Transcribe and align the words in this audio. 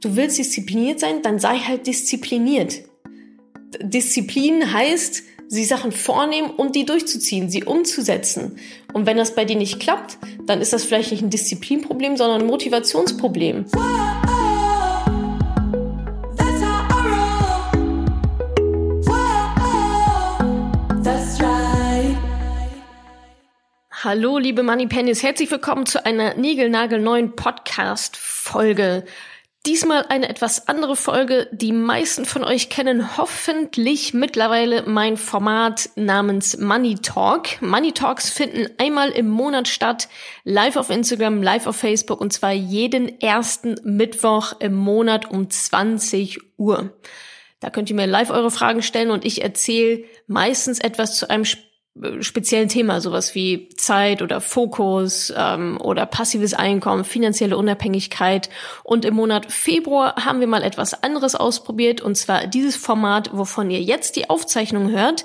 du 0.00 0.16
willst 0.16 0.38
diszipliniert 0.38 1.00
sein, 1.00 1.22
dann 1.22 1.38
sei 1.38 1.58
halt 1.58 1.86
diszipliniert. 1.86 2.82
Disziplin 3.80 4.72
heißt, 4.72 5.22
sie 5.48 5.64
Sachen 5.64 5.92
vornehmen 5.92 6.50
und 6.50 6.76
die 6.76 6.84
durchzuziehen, 6.84 7.50
sie 7.50 7.64
umzusetzen. 7.64 8.58
Und 8.92 9.06
wenn 9.06 9.16
das 9.16 9.34
bei 9.34 9.44
dir 9.44 9.56
nicht 9.56 9.80
klappt, 9.80 10.18
dann 10.46 10.60
ist 10.60 10.72
das 10.72 10.84
vielleicht 10.84 11.10
nicht 11.10 11.22
ein 11.22 11.30
Disziplinproblem, 11.30 12.16
sondern 12.16 12.42
ein 12.42 12.46
Motivationsproblem. 12.46 13.66
Hallo, 24.04 24.38
liebe 24.38 24.62
Money 24.62 24.86
Pennies, 24.86 25.24
herzlich 25.24 25.50
willkommen 25.50 25.84
zu 25.84 26.06
einer 26.06 26.34
niegelnagelneuen 26.34 27.34
Podcast-Folge. 27.34 29.04
Diesmal 29.66 30.06
eine 30.08 30.28
etwas 30.28 30.68
andere 30.68 30.96
Folge. 30.96 31.48
Die 31.52 31.72
meisten 31.72 32.24
von 32.24 32.44
euch 32.44 32.70
kennen 32.70 33.18
hoffentlich 33.18 34.14
mittlerweile 34.14 34.84
mein 34.84 35.16
Format 35.16 35.90
namens 35.96 36.56
Money 36.58 36.94
Talk. 36.94 37.60
Money 37.60 37.92
Talks 37.92 38.30
finden 38.30 38.68
einmal 38.78 39.10
im 39.10 39.28
Monat 39.28 39.68
statt, 39.68 40.08
live 40.44 40.76
auf 40.76 40.90
Instagram, 40.90 41.42
live 41.42 41.66
auf 41.66 41.76
Facebook 41.76 42.20
und 42.20 42.32
zwar 42.32 42.52
jeden 42.52 43.20
ersten 43.20 43.74
Mittwoch 43.82 44.54
im 44.60 44.74
Monat 44.74 45.30
um 45.30 45.50
20 45.50 46.38
Uhr. 46.56 46.96
Da 47.60 47.70
könnt 47.70 47.90
ihr 47.90 47.96
mir 47.96 48.06
live 48.06 48.30
eure 48.30 48.52
Fragen 48.52 48.82
stellen 48.82 49.10
und 49.10 49.24
ich 49.24 49.42
erzähle 49.42 50.04
meistens 50.28 50.78
etwas 50.78 51.18
zu 51.18 51.28
einem 51.28 51.44
speziellen 52.20 52.68
Thema, 52.68 53.00
sowas 53.00 53.34
wie 53.34 53.68
Zeit 53.76 54.22
oder 54.22 54.40
Fokus 54.40 55.32
ähm, 55.36 55.78
oder 55.80 56.06
passives 56.06 56.54
Einkommen, 56.54 57.04
finanzielle 57.04 57.56
Unabhängigkeit. 57.56 58.50
Und 58.82 59.04
im 59.04 59.14
Monat 59.14 59.50
Februar 59.50 60.14
haben 60.24 60.40
wir 60.40 60.46
mal 60.46 60.62
etwas 60.62 61.02
anderes 61.02 61.34
ausprobiert, 61.34 62.00
und 62.00 62.16
zwar 62.16 62.46
dieses 62.46 62.76
Format, 62.76 63.30
wovon 63.32 63.70
ihr 63.70 63.80
jetzt 63.80 64.16
die 64.16 64.30
Aufzeichnung 64.30 64.90
hört, 64.90 65.24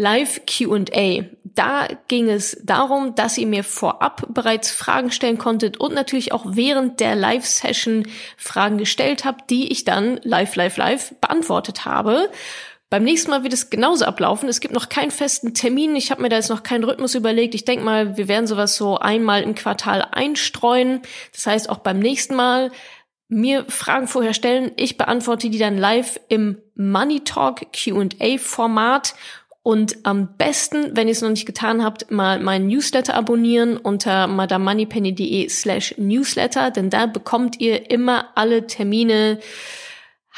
Live 0.00 0.42
QA. 0.46 1.24
Da 1.42 1.88
ging 2.06 2.30
es 2.30 2.56
darum, 2.62 3.16
dass 3.16 3.36
ihr 3.36 3.48
mir 3.48 3.64
vorab 3.64 4.28
bereits 4.28 4.70
Fragen 4.70 5.10
stellen 5.10 5.38
konntet 5.38 5.80
und 5.80 5.92
natürlich 5.92 6.30
auch 6.30 6.44
während 6.46 7.00
der 7.00 7.16
Live-Session 7.16 8.06
Fragen 8.36 8.78
gestellt 8.78 9.24
habt, 9.24 9.50
die 9.50 9.72
ich 9.72 9.84
dann 9.84 10.20
live, 10.22 10.54
live, 10.54 10.76
live 10.76 11.14
beantwortet 11.20 11.84
habe. 11.84 12.30
Beim 12.90 13.04
nächsten 13.04 13.30
Mal 13.30 13.42
wird 13.42 13.52
es 13.52 13.68
genauso 13.68 14.06
ablaufen. 14.06 14.48
Es 14.48 14.60
gibt 14.60 14.72
noch 14.72 14.88
keinen 14.88 15.10
festen 15.10 15.52
Termin. 15.52 15.94
Ich 15.94 16.10
habe 16.10 16.22
mir 16.22 16.30
da 16.30 16.36
jetzt 16.36 16.48
noch 16.48 16.62
keinen 16.62 16.84
Rhythmus 16.84 17.14
überlegt. 17.14 17.54
Ich 17.54 17.66
denke 17.66 17.84
mal, 17.84 18.16
wir 18.16 18.28
werden 18.28 18.46
sowas 18.46 18.76
so 18.76 18.98
einmal 18.98 19.42
im 19.42 19.54
Quartal 19.54 20.06
einstreuen. 20.10 21.02
Das 21.32 21.46
heißt, 21.46 21.68
auch 21.68 21.78
beim 21.78 21.98
nächsten 21.98 22.34
Mal 22.34 22.70
mir 23.28 23.66
Fragen 23.68 24.08
vorher 24.08 24.32
stellen. 24.32 24.72
Ich 24.76 24.96
beantworte 24.96 25.50
die 25.50 25.58
dann 25.58 25.76
live 25.76 26.18
im 26.28 26.58
Money 26.76 27.20
Talk 27.20 27.66
Q&A 27.72 28.38
Format. 28.38 29.14
Und 29.62 29.98
am 30.04 30.36
besten, 30.38 30.96
wenn 30.96 31.08
ihr 31.08 31.12
es 31.12 31.20
noch 31.20 31.28
nicht 31.28 31.44
getan 31.44 31.84
habt, 31.84 32.10
mal 32.10 32.40
meinen 32.40 32.68
Newsletter 32.68 33.14
abonnieren 33.14 33.76
unter 33.76 34.26
madamoneypenny.de 34.26 35.46
slash 35.50 35.94
newsletter, 35.98 36.70
denn 36.70 36.88
da 36.88 37.04
bekommt 37.04 37.60
ihr 37.60 37.90
immer 37.90 38.28
alle 38.34 38.66
Termine, 38.66 39.40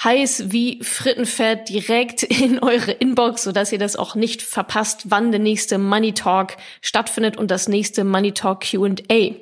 heiß 0.02 0.50
wie 0.50 0.82
Frittenfett 0.82 1.68
direkt 1.68 2.22
in 2.22 2.58
eure 2.58 2.92
Inbox, 2.92 3.42
sodass 3.42 3.72
ihr 3.72 3.78
das 3.78 3.96
auch 3.96 4.14
nicht 4.14 4.42
verpasst, 4.42 5.10
wann 5.10 5.30
der 5.30 5.40
nächste 5.40 5.78
Money 5.78 6.12
Talk 6.12 6.56
stattfindet 6.80 7.36
und 7.36 7.50
das 7.50 7.68
nächste 7.68 8.04
Money 8.04 8.32
Talk 8.32 8.64
Q&A. 8.70 9.34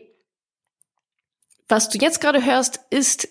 Was 1.69 1.91
du 1.91 1.99
jetzt 1.99 2.21
gerade 2.21 2.45
hörst, 2.45 2.81
ist 2.91 3.29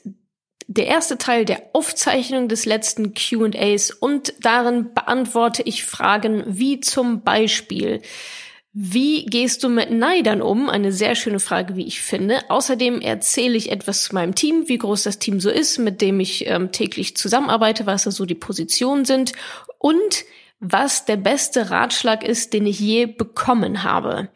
der 0.68 0.88
erste 0.88 1.18
Teil 1.18 1.46
der 1.46 1.64
Aufzeichnung 1.74 2.50
des 2.50 2.66
letzten 2.66 3.14
Q&As 3.14 3.92
und 3.92 4.34
darin 4.42 4.94
beantworte 4.94 5.64
ich 5.64 5.86
Fragen 5.86 6.44
wie 6.46 6.82
zum 6.82 7.24
Beispiel, 7.24 8.02
wie 8.80 9.26
gehst 9.26 9.64
du 9.64 9.70
mit 9.70 9.90
Neidern 9.90 10.40
um? 10.40 10.70
Eine 10.70 10.92
sehr 10.92 11.16
schöne 11.16 11.40
Frage, 11.40 11.76
wie 11.76 11.88
ich 11.88 12.00
finde. 12.00 12.48
Außerdem 12.48 13.02
erzähle 13.02 13.58
ich 13.58 13.72
etwas 13.72 14.04
zu 14.04 14.14
meinem 14.14 14.36
Team, 14.36 14.66
wie 14.68 14.78
groß 14.78 15.02
das 15.02 15.18
Team 15.18 15.40
so 15.40 15.50
ist, 15.50 15.80
mit 15.80 16.00
dem 16.00 16.20
ich 16.20 16.46
ähm, 16.46 16.72
täglich 16.72 17.18
zusammenarbeite, 17.18 17.88
was 17.88 18.04
da 18.04 18.12
so 18.12 18.26
die 18.26 18.36
Positionen 18.36 19.04
sind 19.04 19.34
und 19.80 20.26
was 20.60 21.06
der 21.06 21.18
beste 21.18 21.72
Ratschlag 21.72 22.24
ist, 22.24 22.54
den 22.54 22.68
ich 22.68 22.80
je 22.80 23.08
bekommen 23.08 23.82
habe. 23.82 24.30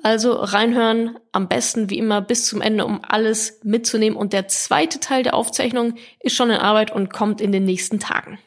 Also 0.00 0.32
reinhören, 0.32 1.18
am 1.32 1.48
besten 1.48 1.90
wie 1.90 1.98
immer 1.98 2.20
bis 2.20 2.46
zum 2.46 2.62
Ende, 2.62 2.84
um 2.84 3.00
alles 3.02 3.58
mitzunehmen. 3.64 4.16
Und 4.16 4.32
der 4.32 4.46
zweite 4.46 5.00
Teil 5.00 5.24
der 5.24 5.34
Aufzeichnung 5.34 5.94
ist 6.20 6.36
schon 6.36 6.50
in 6.50 6.58
Arbeit 6.58 6.92
und 6.92 7.12
kommt 7.12 7.40
in 7.40 7.50
den 7.50 7.64
nächsten 7.64 7.98
Tagen. 7.98 8.38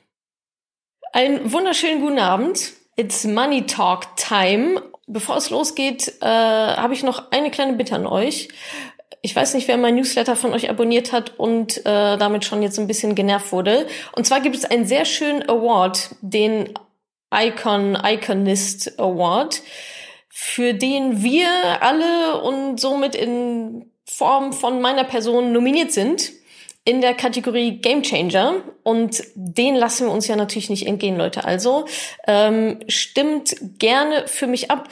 Einen 1.11 1.51
wunderschönen 1.51 1.99
guten 1.99 2.19
Abend. 2.19 2.71
It's 2.95 3.25
Money 3.25 3.65
Talk 3.65 4.15
Time 4.15 4.81
bevor 5.11 5.37
es 5.37 5.49
losgeht, 5.49 6.13
äh, 6.21 6.25
habe 6.25 6.93
ich 6.93 7.03
noch 7.03 7.31
eine 7.31 7.51
kleine 7.51 7.73
Bitte 7.73 7.95
an 7.95 8.07
euch. 8.07 8.49
Ich 9.21 9.35
weiß 9.35 9.53
nicht, 9.53 9.67
wer 9.67 9.77
mein 9.77 9.95
Newsletter 9.95 10.35
von 10.35 10.53
euch 10.53 10.69
abonniert 10.69 11.11
hat 11.11 11.37
und 11.37 11.77
äh, 11.85 12.17
damit 12.17 12.45
schon 12.45 12.63
jetzt 12.63 12.79
ein 12.79 12.87
bisschen 12.87 13.13
genervt 13.13 13.51
wurde. 13.51 13.87
Und 14.13 14.25
zwar 14.25 14.41
gibt 14.41 14.55
es 14.55 14.65
einen 14.65 14.85
sehr 14.85 15.05
schönen 15.05 15.47
Award, 15.47 16.15
den 16.21 16.73
Icon 17.33 17.97
Iconist 18.03 18.99
Award, 18.99 19.61
für 20.29 20.73
den 20.73 21.21
wir 21.21 21.47
alle 21.81 22.41
und 22.41 22.79
somit 22.79 23.15
in 23.15 23.91
Form 24.05 24.53
von 24.53 24.81
meiner 24.81 25.03
Person 25.03 25.51
nominiert 25.51 25.91
sind 25.91 26.31
in 26.83 27.01
der 27.01 27.13
Kategorie 27.13 27.77
Game 27.77 28.01
Changer 28.01 28.55
und 28.83 29.23
den 29.35 29.75
lassen 29.75 30.07
wir 30.07 30.13
uns 30.13 30.27
ja 30.27 30.35
natürlich 30.35 30.69
nicht 30.69 30.87
entgehen, 30.87 31.15
Leute. 31.15 31.45
Also 31.45 31.85
ähm, 32.27 32.79
stimmt 32.87 33.55
gerne 33.77 34.27
für 34.27 34.47
mich 34.47 34.71
ab. 34.71 34.89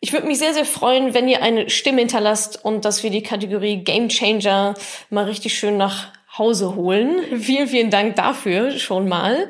Ich 0.00 0.14
würde 0.14 0.26
mich 0.26 0.38
sehr, 0.38 0.54
sehr 0.54 0.64
freuen, 0.64 1.12
wenn 1.12 1.28
ihr 1.28 1.42
eine 1.42 1.68
Stimme 1.68 2.00
hinterlasst 2.00 2.64
und 2.64 2.86
dass 2.86 3.02
wir 3.02 3.10
die 3.10 3.22
Kategorie 3.22 3.84
Game 3.84 4.08
Changer 4.08 4.74
mal 5.10 5.24
richtig 5.24 5.58
schön 5.58 5.76
nach 5.76 6.12
Hause 6.38 6.74
holen. 6.74 7.20
Vielen, 7.40 7.68
vielen 7.68 7.90
Dank 7.90 8.16
dafür 8.16 8.70
schon 8.72 9.08
mal. 9.08 9.48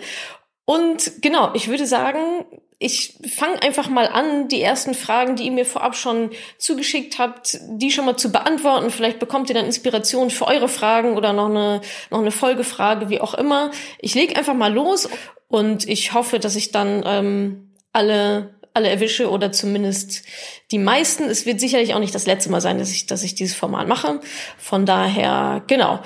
Und 0.65 1.23
genau, 1.23 1.51
ich 1.55 1.69
würde 1.69 1.87
sagen, 1.87 2.45
ich 2.79 3.19
fange 3.27 3.63
einfach 3.63 3.89
mal 3.89 4.07
an, 4.07 4.49
die 4.49 4.61
ersten 4.61 4.95
Fragen, 4.95 5.37
die 5.37 5.45
ihr 5.45 5.53
mir 5.53 5.65
vorab 5.65 5.97
schon 5.97 6.31
zugeschickt 6.59 7.19
habt, 7.19 7.59
die 7.69 7.91
schon 7.91 8.05
mal 8.05 8.17
zu 8.17 8.31
beantworten. 8.31 8.91
Vielleicht 8.91 9.19
bekommt 9.19 9.49
ihr 9.49 9.55
dann 9.55 9.65
Inspiration 9.65 10.29
für 10.29 10.47
eure 10.47 10.69
Fragen 10.69 11.17
oder 11.17 11.33
noch 11.33 11.49
eine, 11.49 11.81
noch 12.11 12.21
eine 12.21 12.31
Folgefrage, 12.31 13.09
wie 13.09 13.21
auch 13.21 13.33
immer. 13.33 13.71
Ich 13.99 14.15
lege 14.15 14.37
einfach 14.37 14.55
mal 14.55 14.73
los 14.73 15.09
und 15.49 15.89
ich 15.89 16.13
hoffe, 16.13 16.39
dass 16.39 16.55
ich 16.55 16.71
dann 16.71 17.03
ähm, 17.07 17.73
alle 17.93 18.57
alle 18.75 18.91
erwische 18.91 19.31
oder 19.31 19.53
zumindest 19.53 20.23
die 20.71 20.79
meisten. 20.79 21.25
Es 21.25 21.47
wird 21.47 21.61
sicherlich 21.61 21.95
auch 21.95 21.99
nicht 21.99 22.15
das 22.15 22.27
letzte 22.27 22.51
Mal 22.51 22.61
sein, 22.61 22.77
dass 22.79 22.91
ich, 22.91 23.07
dass 23.07 23.23
ich 23.23 23.35
dieses 23.35 23.57
Format 23.57 23.89
mache. 23.89 24.21
Von 24.59 24.85
daher, 24.85 25.63
genau. 25.67 26.01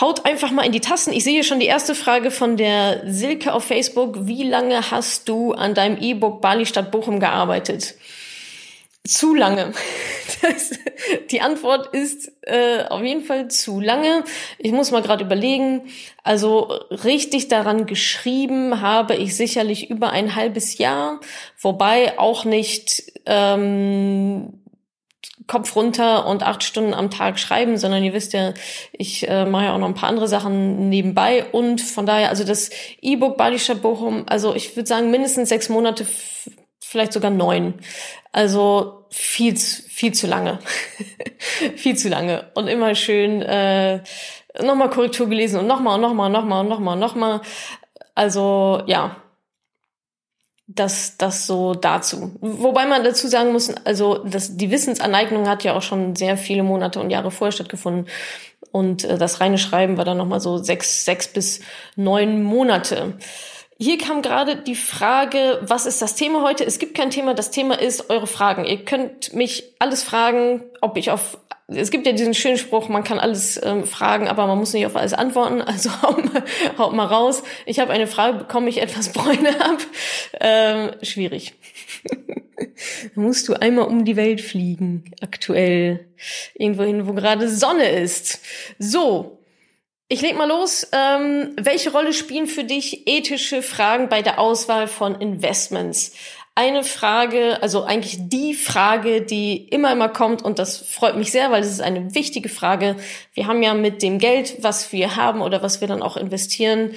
Haut 0.00 0.26
einfach 0.26 0.50
mal 0.50 0.66
in 0.66 0.72
die 0.72 0.80
Tassen. 0.80 1.12
Ich 1.12 1.22
sehe 1.22 1.44
schon 1.44 1.60
die 1.60 1.66
erste 1.66 1.94
Frage 1.94 2.32
von 2.32 2.56
der 2.56 3.02
Silke 3.06 3.52
auf 3.52 3.64
Facebook. 3.64 4.26
Wie 4.26 4.42
lange 4.42 4.90
hast 4.90 5.28
du 5.28 5.52
an 5.52 5.74
deinem 5.74 5.98
E-Book 6.00 6.40
Bali 6.40 6.66
statt 6.66 6.90
Bochum 6.90 7.20
gearbeitet? 7.20 7.94
Zu 9.06 9.34
lange. 9.34 9.72
Das, 10.40 10.72
die 11.30 11.42
Antwort 11.42 11.94
ist 11.94 12.32
äh, 12.42 12.84
auf 12.88 13.02
jeden 13.02 13.22
Fall 13.22 13.48
zu 13.48 13.80
lange. 13.80 14.24
Ich 14.58 14.72
muss 14.72 14.90
mal 14.90 15.02
gerade 15.02 15.24
überlegen. 15.24 15.82
Also 16.22 16.72
richtig 16.90 17.48
daran 17.48 17.86
geschrieben 17.86 18.80
habe 18.80 19.14
ich 19.14 19.36
sicherlich 19.36 19.90
über 19.90 20.10
ein 20.10 20.34
halbes 20.34 20.78
Jahr, 20.78 21.20
wobei 21.60 22.18
auch 22.18 22.44
nicht 22.44 23.04
ähm, 23.26 24.63
Kopf 25.46 25.76
runter 25.76 26.26
und 26.26 26.42
acht 26.42 26.62
Stunden 26.62 26.94
am 26.94 27.10
Tag 27.10 27.38
schreiben, 27.38 27.76
sondern 27.76 28.02
ihr 28.02 28.14
wisst 28.14 28.32
ja, 28.32 28.54
ich 28.92 29.28
äh, 29.28 29.44
mache 29.44 29.64
ja 29.64 29.74
auch 29.74 29.78
noch 29.78 29.88
ein 29.88 29.94
paar 29.94 30.08
andere 30.08 30.28
Sachen 30.28 30.88
nebenbei 30.88 31.44
und 31.52 31.80
von 31.80 32.06
daher, 32.06 32.30
also 32.30 32.44
das 32.44 32.70
E-Book 33.02 33.36
Stadt 33.56 33.82
Bochum, 33.82 34.24
also 34.26 34.54
ich 34.54 34.74
würde 34.76 34.88
sagen 34.88 35.10
mindestens 35.10 35.50
sechs 35.50 35.68
Monate, 35.68 36.06
vielleicht 36.80 37.12
sogar 37.12 37.30
neun. 37.30 37.74
Also 38.32 39.06
viel, 39.10 39.56
viel 39.56 40.12
zu 40.12 40.26
lange. 40.26 40.58
viel 41.76 41.96
zu 41.96 42.08
lange. 42.08 42.50
Und 42.54 42.68
immer 42.68 42.94
schön 42.94 43.42
äh, 43.42 44.02
nochmal 44.60 44.90
Korrektur 44.90 45.28
gelesen 45.28 45.60
und 45.60 45.66
nochmal 45.66 45.96
und 45.96 46.00
nochmal 46.00 46.26
und 46.26 46.32
nochmal 46.32 46.60
und 46.60 46.68
nochmal 46.68 46.94
und 46.94 47.00
nochmal. 47.00 47.40
Also 48.14 48.82
ja, 48.86 49.16
das, 50.66 51.16
das 51.18 51.46
so 51.46 51.74
dazu. 51.74 52.36
Wobei 52.40 52.86
man 52.86 53.04
dazu 53.04 53.28
sagen 53.28 53.52
muss, 53.52 53.70
also 53.84 54.24
das, 54.24 54.56
die 54.56 54.70
Wissensaneignung 54.70 55.48
hat 55.48 55.62
ja 55.62 55.74
auch 55.74 55.82
schon 55.82 56.16
sehr 56.16 56.36
viele 56.36 56.62
Monate 56.62 57.00
und 57.00 57.10
Jahre 57.10 57.30
vorher 57.30 57.52
stattgefunden. 57.52 58.06
Und 58.72 59.04
äh, 59.04 59.18
das 59.18 59.40
reine 59.40 59.58
Schreiben 59.58 59.98
war 59.98 60.04
dann 60.04 60.16
nochmal 60.16 60.40
so 60.40 60.58
sechs, 60.58 61.04
sechs 61.04 61.28
bis 61.28 61.60
neun 61.96 62.42
Monate. 62.42 63.14
Hier 63.76 63.98
kam 63.98 64.22
gerade 64.22 64.56
die 64.56 64.76
Frage, 64.76 65.58
was 65.62 65.84
ist 65.84 66.00
das 66.00 66.14
Thema 66.14 66.42
heute? 66.42 66.64
Es 66.64 66.78
gibt 66.78 66.94
kein 66.96 67.10
Thema, 67.10 67.34
das 67.34 67.50
Thema 67.50 67.78
ist 67.78 68.08
eure 68.08 68.28
Fragen. 68.28 68.64
Ihr 68.64 68.84
könnt 68.84 69.34
mich 69.34 69.74
alles 69.80 70.02
fragen, 70.02 70.62
ob 70.80 70.96
ich 70.96 71.10
auf 71.10 71.38
es 71.66 71.90
gibt 71.90 72.06
ja 72.06 72.12
diesen 72.12 72.34
schönen 72.34 72.58
Spruch, 72.58 72.88
man 72.88 73.04
kann 73.04 73.18
alles 73.18 73.60
ähm, 73.62 73.84
fragen, 73.84 74.28
aber 74.28 74.46
man 74.46 74.58
muss 74.58 74.72
nicht 74.74 74.86
auf 74.86 74.96
alles 74.96 75.14
antworten. 75.14 75.62
Also 75.66 75.90
haut 76.02 76.32
mal, 76.32 76.44
haut 76.78 76.92
mal 76.92 77.06
raus. 77.06 77.42
Ich 77.66 77.80
habe 77.80 77.92
eine 77.92 78.06
Frage, 78.06 78.38
bekomme 78.38 78.68
ich 78.68 78.80
etwas 78.82 79.12
Bräune 79.12 79.60
ab? 79.60 79.78
Ähm, 80.40 80.90
schwierig. 81.02 81.54
musst 83.14 83.48
du 83.48 83.54
einmal 83.54 83.86
um 83.86 84.04
die 84.04 84.16
Welt 84.16 84.40
fliegen, 84.40 85.04
aktuell. 85.20 86.08
Irgendwohin, 86.54 87.06
wo 87.06 87.12
gerade 87.12 87.48
Sonne 87.48 87.88
ist. 87.90 88.40
So, 88.78 89.38
ich 90.08 90.20
leg 90.20 90.36
mal 90.36 90.48
los. 90.48 90.86
Ähm, 90.92 91.54
welche 91.56 91.92
Rolle 91.92 92.12
spielen 92.12 92.46
für 92.46 92.64
dich 92.64 93.06
ethische 93.06 93.62
Fragen 93.62 94.08
bei 94.08 94.22
der 94.22 94.38
Auswahl 94.38 94.86
von 94.86 95.14
Investments? 95.20 96.14
Eine 96.56 96.84
Frage, 96.84 97.60
also 97.62 97.82
eigentlich 97.82 98.28
die 98.28 98.54
Frage, 98.54 99.22
die 99.22 99.56
immer, 99.56 99.90
immer 99.90 100.08
kommt 100.08 100.42
und 100.42 100.60
das 100.60 100.78
freut 100.78 101.16
mich 101.16 101.32
sehr, 101.32 101.50
weil 101.50 101.62
es 101.62 101.70
ist 101.70 101.80
eine 101.80 102.14
wichtige 102.14 102.48
Frage. 102.48 102.96
Wir 103.32 103.48
haben 103.48 103.62
ja 103.62 103.74
mit 103.74 104.02
dem 104.02 104.18
Geld, 104.18 104.62
was 104.62 104.92
wir 104.92 105.16
haben 105.16 105.40
oder 105.40 105.62
was 105.62 105.80
wir 105.80 105.88
dann 105.88 106.02
auch 106.02 106.16
investieren, 106.16 106.92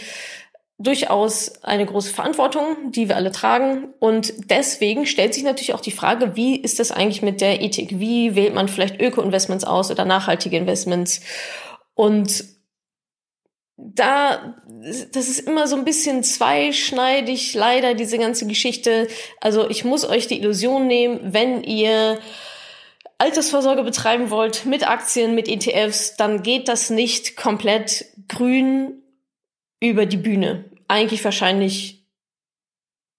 durchaus 0.79 1.63
eine 1.63 1.85
große 1.85 2.13
Verantwortung, 2.13 2.91
die 2.91 3.09
wir 3.09 3.15
alle 3.15 3.31
tragen. 3.31 3.93
Und 3.99 4.33
deswegen 4.49 5.05
stellt 5.05 5.33
sich 5.33 5.43
natürlich 5.43 5.73
auch 5.73 5.81
die 5.81 5.91
Frage, 5.91 6.35
wie 6.35 6.55
ist 6.55 6.79
das 6.79 6.91
eigentlich 6.91 7.23
mit 7.23 7.41
der 7.41 7.61
Ethik? 7.61 7.99
Wie 7.99 8.35
wählt 8.35 8.53
man 8.53 8.67
vielleicht 8.67 9.01
Öko-Investments 9.01 9.63
aus 9.63 9.89
oder 9.89 10.05
nachhaltige 10.05 10.57
Investments? 10.57 11.21
Und 11.95 12.45
da, 13.77 14.55
das 14.83 15.27
ist 15.27 15.39
immer 15.39 15.67
so 15.67 15.75
ein 15.75 15.85
bisschen 15.85 16.23
zweischneidig, 16.23 17.53
leider, 17.53 17.93
diese 17.93 18.17
ganze 18.17 18.47
Geschichte. 18.47 19.07
Also 19.41 19.69
ich 19.69 19.83
muss 19.83 20.07
euch 20.07 20.27
die 20.27 20.39
Illusion 20.39 20.87
nehmen, 20.87 21.19
wenn 21.33 21.63
ihr 21.63 22.19
Altersvorsorge 23.17 23.83
betreiben 23.83 24.29
wollt 24.29 24.65
mit 24.65 24.87
Aktien, 24.87 25.35
mit 25.35 25.47
ETFs, 25.47 26.15
dann 26.17 26.43
geht 26.43 26.67
das 26.67 26.89
nicht 26.89 27.35
komplett 27.35 28.05
grün 28.27 29.01
über 29.79 30.05
die 30.05 30.17
Bühne. 30.17 30.65
Eigentlich 30.87 31.23
wahrscheinlich 31.23 31.96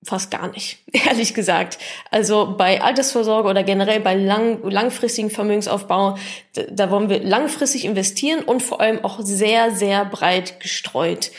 fast 0.03 0.31
gar 0.31 0.49
nicht, 0.49 0.79
ehrlich 0.93 1.35
gesagt. 1.35 1.79
Also 2.11 2.55
bei 2.57 2.81
Altersvorsorge 2.81 3.49
oder 3.49 3.63
generell 3.63 4.01
bei 4.01 4.15
lang, 4.15 4.63
langfristigen 4.69 5.31
Vermögensaufbau, 5.31 6.17
da, 6.55 6.63
da 6.71 6.91
wollen 6.91 7.11
wir 7.11 7.23
langfristig 7.23 7.85
investieren 7.85 8.45
und 8.45 8.63
vor 8.63 8.81
allem 8.81 9.05
auch 9.05 9.21
sehr, 9.21 9.71
sehr 9.73 10.05
breit 10.05 10.61
gestreut. 10.61 11.31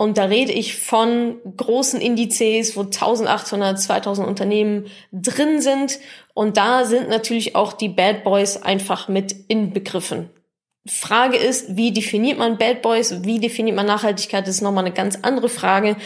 Und 0.00 0.16
da 0.16 0.26
rede 0.26 0.52
ich 0.52 0.76
von 0.76 1.38
großen 1.56 2.00
Indizes, 2.00 2.76
wo 2.76 2.82
1800, 2.82 3.80
2000 3.80 4.28
Unternehmen 4.28 4.86
drin 5.12 5.60
sind. 5.60 5.98
Und 6.34 6.56
da 6.56 6.84
sind 6.84 7.08
natürlich 7.08 7.56
auch 7.56 7.72
die 7.72 7.88
Bad 7.88 8.22
Boys 8.22 8.62
einfach 8.62 9.08
mit 9.08 9.34
inbegriffen. 9.48 10.30
Frage 10.86 11.36
ist, 11.36 11.76
wie 11.76 11.92
definiert 11.92 12.38
man 12.38 12.58
Bad 12.58 12.80
Boys? 12.80 13.24
Wie 13.24 13.40
definiert 13.40 13.74
man 13.74 13.86
Nachhaltigkeit? 13.86 14.46
Das 14.46 14.54
ist 14.54 14.60
nochmal 14.62 14.84
eine 14.84 14.94
ganz 14.94 15.18
andere 15.22 15.48
Frage. 15.48 15.96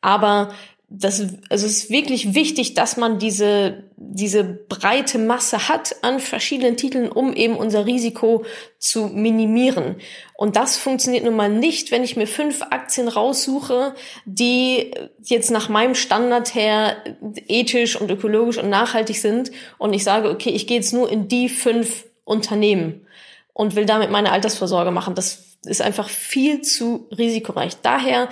Aber 0.00 0.52
das, 0.88 1.20
also 1.50 1.66
es 1.66 1.78
ist 1.78 1.90
wirklich 1.90 2.34
wichtig, 2.34 2.74
dass 2.74 2.96
man 2.96 3.18
diese, 3.18 3.84
diese 3.96 4.44
breite 4.44 5.18
Masse 5.18 5.68
hat 5.68 5.96
an 6.02 6.20
verschiedenen 6.20 6.76
Titeln, 6.76 7.10
um 7.10 7.32
eben 7.32 7.56
unser 7.56 7.86
Risiko 7.86 8.44
zu 8.78 9.08
minimieren. 9.08 9.96
Und 10.36 10.54
das 10.54 10.76
funktioniert 10.76 11.24
nun 11.24 11.34
mal 11.34 11.48
nicht, 11.48 11.90
wenn 11.90 12.04
ich 12.04 12.16
mir 12.16 12.28
fünf 12.28 12.62
Aktien 12.70 13.08
raussuche, 13.08 13.96
die 14.26 14.92
jetzt 15.24 15.50
nach 15.50 15.68
meinem 15.68 15.96
Standard 15.96 16.54
her 16.54 17.02
ethisch 17.48 18.00
und 18.00 18.08
ökologisch 18.08 18.58
und 18.58 18.70
nachhaltig 18.70 19.18
sind 19.20 19.50
und 19.78 19.92
ich 19.92 20.04
sage, 20.04 20.30
okay, 20.30 20.50
ich 20.50 20.68
gehe 20.68 20.76
jetzt 20.76 20.92
nur 20.92 21.10
in 21.10 21.26
die 21.26 21.48
fünf 21.48 22.04
Unternehmen 22.24 23.06
und 23.52 23.74
will 23.74 23.86
damit 23.86 24.12
meine 24.12 24.30
Altersvorsorge 24.30 24.92
machen. 24.92 25.16
Das 25.16 25.56
ist 25.64 25.82
einfach 25.82 26.08
viel 26.08 26.60
zu 26.60 27.08
risikoreich. 27.10 27.74
Daher 27.82 28.28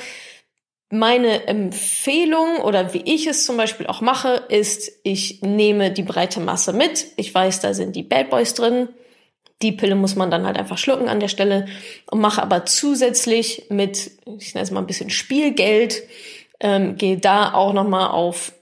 meine 0.94 1.46
Empfehlung 1.46 2.58
oder 2.58 2.94
wie 2.94 3.02
ich 3.04 3.26
es 3.26 3.44
zum 3.44 3.56
Beispiel 3.56 3.86
auch 3.86 4.00
mache, 4.00 4.44
ist, 4.48 4.92
ich 5.02 5.42
nehme 5.42 5.90
die 5.90 6.02
breite 6.02 6.40
Masse 6.40 6.72
mit. 6.72 7.06
Ich 7.16 7.34
weiß, 7.34 7.60
da 7.60 7.74
sind 7.74 7.96
die 7.96 8.02
Bad 8.02 8.30
Boys 8.30 8.54
drin. 8.54 8.88
Die 9.62 9.72
Pille 9.72 9.94
muss 9.94 10.16
man 10.16 10.30
dann 10.30 10.46
halt 10.46 10.58
einfach 10.58 10.78
schlucken 10.78 11.08
an 11.08 11.20
der 11.20 11.28
Stelle 11.28 11.66
und 12.10 12.20
mache 12.20 12.42
aber 12.42 12.64
zusätzlich 12.66 13.66
mit, 13.70 14.10
ich 14.38 14.54
nenne 14.54 14.64
es 14.64 14.70
mal 14.70 14.80
ein 14.80 14.86
bisschen 14.86 15.10
Spielgeld, 15.10 16.02
ähm, 16.60 16.96
gehe 16.96 17.18
da 17.18 17.52
auch 17.54 17.72
nochmal 17.72 18.10
auf 18.10 18.52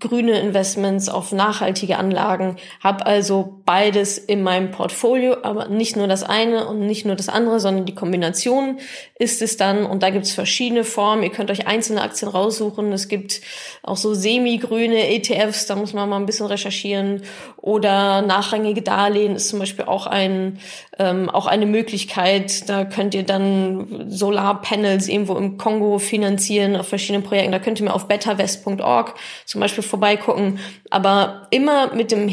grüne 0.00 0.40
Investments, 0.40 1.08
auf 1.08 1.32
nachhaltige 1.32 1.98
Anlagen, 1.98 2.56
habe 2.80 3.04
also 3.04 3.62
beides 3.64 4.18
in 4.18 4.42
meinem 4.42 4.70
Portfolio, 4.70 5.36
aber 5.42 5.68
nicht 5.68 5.96
nur 5.96 6.06
das 6.06 6.22
eine 6.22 6.66
und 6.66 6.80
nicht 6.80 7.06
nur 7.06 7.16
das 7.16 7.28
andere, 7.28 7.60
sondern 7.60 7.86
die 7.86 7.94
Kombination 7.94 8.78
ist 9.18 9.40
es 9.42 9.56
dann. 9.56 9.86
Und 9.86 10.02
da 10.02 10.10
gibt 10.10 10.26
es 10.26 10.32
verschiedene 10.32 10.84
Formen. 10.84 11.22
Ihr 11.22 11.30
könnt 11.30 11.50
euch 11.50 11.66
einzelne 11.66 12.02
Aktien 12.02 12.30
raussuchen. 12.30 12.92
Es 12.92 13.08
gibt 13.08 13.40
auch 13.82 13.96
so 13.96 14.12
semi-grüne 14.12 15.08
ETFs, 15.08 15.66
da 15.66 15.76
muss 15.76 15.94
man 15.94 16.08
mal 16.08 16.16
ein 16.16 16.26
bisschen 16.26 16.46
recherchieren. 16.46 17.22
Oder 17.56 18.22
nachrangige 18.22 18.82
Darlehen 18.82 19.36
ist 19.36 19.48
zum 19.48 19.58
Beispiel 19.60 19.86
auch 19.86 20.06
ein 20.06 20.58
ähm, 20.98 21.30
auch 21.30 21.46
eine 21.46 21.66
Möglichkeit. 21.66 22.68
Da 22.68 22.84
könnt 22.84 23.14
ihr 23.14 23.24
dann 23.24 24.10
Solarpanels 24.10 25.08
irgendwo 25.08 25.36
im 25.36 25.56
Kongo 25.56 25.98
finanzieren 25.98 26.76
auf 26.76 26.88
verschiedenen 26.88 27.24
Projekten. 27.24 27.52
Da 27.52 27.58
könnt 27.58 27.80
ihr 27.80 27.86
mal 27.86 27.92
auf 27.92 28.08
betterwest.org 28.08 29.14
zum 29.46 29.60
Beispiel 29.60 29.82
vorbeigucken. 29.82 30.58
Aber 30.90 31.48
immer 31.50 31.94
mit 31.94 32.10
dem 32.10 32.28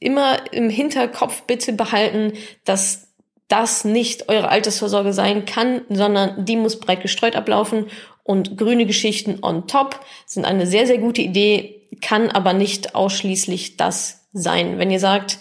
immer 0.00 0.52
im 0.52 0.70
Hinterkopf 0.70 1.42
bitte 1.42 1.72
behalten, 1.72 2.32
dass 2.64 3.08
das 3.48 3.84
nicht 3.84 4.28
eure 4.28 4.48
Altersvorsorge 4.48 5.12
sein 5.12 5.44
kann, 5.46 5.82
sondern 5.88 6.44
die 6.44 6.56
muss 6.56 6.78
breit 6.78 7.00
gestreut 7.00 7.34
ablaufen 7.34 7.86
und 8.22 8.58
grüne 8.58 8.84
Geschichten 8.84 9.38
on 9.42 9.66
top 9.66 10.00
sind 10.26 10.44
eine 10.44 10.66
sehr, 10.66 10.86
sehr 10.86 10.98
gute 10.98 11.22
Idee, 11.22 11.86
kann 12.02 12.30
aber 12.30 12.52
nicht 12.52 12.94
ausschließlich 12.94 13.78
das 13.78 14.28
sein. 14.34 14.78
Wenn 14.78 14.90
ihr 14.90 15.00
sagt, 15.00 15.38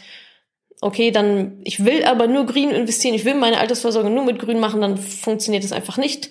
okay, 0.79 1.11
dann 1.11 1.59
ich 1.65 1.83
will 1.83 2.05
aber 2.05 2.27
nur 2.27 2.45
grün 2.45 2.71
investieren, 2.71 3.13
ich 3.13 3.25
will 3.25 3.35
meine 3.35 3.59
Altersvorsorge 3.59 4.09
nur 4.09 4.23
mit 4.23 4.39
grün 4.39 4.59
machen, 4.59 4.79
dann 4.79 4.97
funktioniert 4.97 5.65
das 5.65 5.73
einfach 5.73 5.97
nicht. 5.97 6.29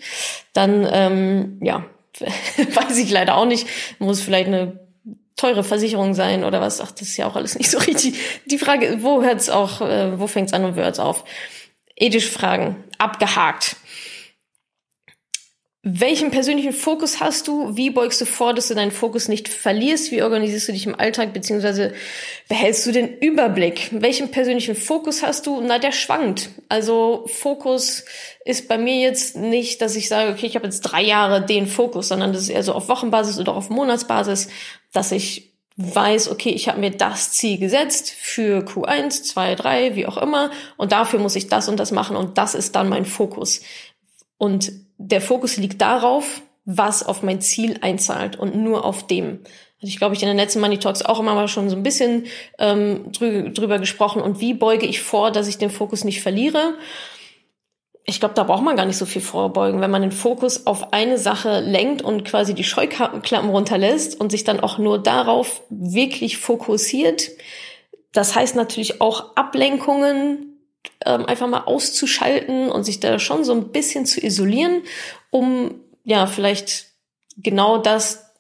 Dann, 0.55 0.89
ähm, 0.91 1.61
ja, 1.63 1.85
weiß 2.21 2.97
ich 2.97 3.11
leider 3.11 3.37
auch 3.37 3.45
nicht, 3.47 3.67
muss 3.99 4.23
vielleicht 4.23 4.49
eine 4.49 4.86
teure 5.37 5.65
Versicherung 5.65 6.15
sein 6.15 6.45
oder 6.45 6.61
was. 6.61 6.81
Ach, 6.81 6.91
das 6.91 7.09
ist 7.09 7.17
ja 7.17 7.27
auch 7.27 7.37
alles 7.37 7.57
nicht 7.57 7.71
so 7.71 7.79
richtig. 7.87 8.19
Die 8.47 8.59
Frage, 8.59 8.99
wo 9.03 9.23
hört's 9.23 9.49
auch, 9.49 9.81
äh, 9.81 10.19
wo 10.19 10.27
fängt's 10.27 10.53
an 10.53 10.65
und 10.65 10.77
wo 10.77 10.81
hört's 10.81 10.99
auf? 10.99 11.25
Ethische 11.95 12.31
Fragen, 12.31 12.85
abgehakt. 12.99 13.77
Welchen 15.89 16.33
persönlichen 16.33 16.73
Fokus 16.73 17.21
hast 17.21 17.47
du? 17.47 17.77
Wie 17.77 17.91
beugst 17.91 18.21
du 18.21 18.25
vor, 18.25 18.55
dass 18.55 18.67
du 18.67 18.75
deinen 18.75 18.91
Fokus 18.91 19.29
nicht 19.29 19.49
verlierst? 19.49 20.11
Wie 20.11 20.21
organisierst 20.21 20.67
du 20.67 20.73
dich 20.73 20.85
im 20.85 20.99
Alltag, 20.99 21.33
beziehungsweise 21.33 21.95
behältst 22.49 22.85
du 22.87 22.91
den 22.91 23.19
Überblick? 23.19 23.91
Welchen 23.93 24.33
persönlichen 24.33 24.75
Fokus 24.75 25.23
hast 25.23 25.47
du? 25.47 25.61
Na, 25.61 25.79
der 25.79 25.93
schwankt. 25.93 26.51
Also 26.69 27.27
Fokus 27.29 28.05
ist 28.45 28.67
bei 28.67 28.79
mir 28.79 28.97
jetzt 28.97 29.37
nicht, 29.37 29.81
dass 29.81 29.95
ich 29.95 30.09
sage, 30.09 30.33
okay, 30.33 30.47
ich 30.47 30.57
habe 30.57 30.67
jetzt 30.67 30.81
drei 30.81 31.03
Jahre 31.03 31.47
den 31.47 31.69
Fokus, 31.69 32.09
sondern 32.09 32.33
das 32.33 32.43
ist 32.43 32.49
eher 32.49 32.65
so 32.65 32.73
auf 32.73 32.89
Wochenbasis 32.89 33.39
oder 33.39 33.55
auf 33.55 33.71
Monatsbasis, 33.71 34.49
dass 34.93 35.13
ich 35.13 35.53
weiß, 35.77 36.33
okay, 36.33 36.51
ich 36.51 36.69
habe 36.69 36.81
mir 36.81 36.91
das 36.91 37.31
Ziel 37.31 37.59
gesetzt 37.59 38.11
für 38.11 38.65
Q1, 38.65 39.23
2, 39.23 39.55
3, 39.55 39.95
wie 39.95 40.07
auch 40.07 40.17
immer, 40.17 40.51
und 40.79 40.91
dafür 40.91 41.21
muss 41.21 41.37
ich 41.37 41.47
das 41.47 41.69
und 41.69 41.79
das 41.79 41.93
machen 41.93 42.17
und 42.17 42.39
das 42.39 42.57
ist 42.57 42.75
dann 42.75 42.89
mein 42.89 43.05
Fokus. 43.05 43.61
Und 44.37 44.73
der 44.99 45.21
Fokus 45.21 45.57
liegt 45.57 45.81
darauf, 45.81 46.43
was 46.65 47.05
auf 47.05 47.23
mein 47.23 47.41
Ziel 47.41 47.79
einzahlt 47.81 48.37
und 48.37 48.57
nur 48.57 48.85
auf 48.85 49.07
dem. 49.07 49.41
Also 49.81 49.89
ich 49.89 49.99
glaube, 49.99 50.15
ich 50.15 50.23
in 50.23 50.29
den 50.29 50.37
letzten 50.37 50.61
Money 50.61 50.79
Talks 50.79 51.03
auch 51.03 51.21
immer 51.21 51.35
mal 51.35 51.49
schon 51.49 51.69
so 51.69 51.77
ein 51.77 51.83
bisschen 51.83 52.27
ähm, 52.59 53.13
drü 53.13 53.53
drüber 53.53 53.79
gesprochen 53.79 54.23
und 54.23 54.41
wie 54.41 54.55
beuge 54.55 54.87
ich 54.87 55.03
vor, 55.03 55.31
dass 55.31 55.49
ich 55.49 55.59
den 55.59 55.71
Fokus 55.71 56.05
nicht 56.05 56.23
verliere. 56.23 56.75
Ich 58.05 58.21
glaube, 58.21 58.35
da 58.35 58.45
braucht 58.45 58.63
man 58.63 58.77
gar 58.77 58.87
nicht 58.87 58.97
so 58.97 59.05
viel 59.05 59.21
vorbeugen, 59.21 59.81
wenn 59.81 59.91
man 59.91 60.03
den 60.03 60.13
Fokus 60.13 60.67
auf 60.67 60.93
eine 60.93 61.19
Sache 61.19 61.61
lenkt 61.61 62.03
und 62.03 62.25
quasi 62.25 62.55
die 62.55 62.65
Scheuklappen 62.65 63.51
runterlässt 63.51 64.19
und 64.19 64.31
sich 64.31 64.45
dann 64.45 64.61
auch 64.61 64.79
nur 64.79 64.99
darauf 64.99 65.63
wirklich 65.69 66.39
fokussiert. 66.39 67.31
Das 68.13 68.35
heißt 68.35 68.57
natürlich 68.57 69.01
auch 69.01 69.37
Ablenkungen 69.37 70.46
ähm, 71.05 71.27
einfach 71.27 71.49
mal 71.49 71.65
auszuschalten 71.65 72.71
und 72.71 72.85
sich 72.85 73.01
da 73.01 73.19
schon 73.19 73.45
so 73.45 73.53
ein 73.53 73.73
bisschen 73.73 74.07
zu 74.07 74.25
isolieren, 74.25 74.83
um 75.31 75.81
ja 76.05 76.27
vielleicht 76.27 76.87
genau 77.37 77.79
das 77.79 78.33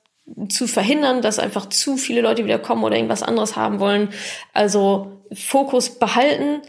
zu 0.49 0.67
verhindern, 0.67 1.23
dass 1.23 1.39
einfach 1.39 1.69
zu 1.69 1.97
viele 1.97 2.21
Leute 2.21 2.45
wieder 2.45 2.59
kommen 2.59 2.85
oder 2.85 2.97
irgendwas 2.97 3.23
anderes 3.23 3.57
haben 3.57 3.81
wollen. 3.81 4.13
Also 4.53 5.23
Fokus 5.33 5.99
behalten 5.99 6.63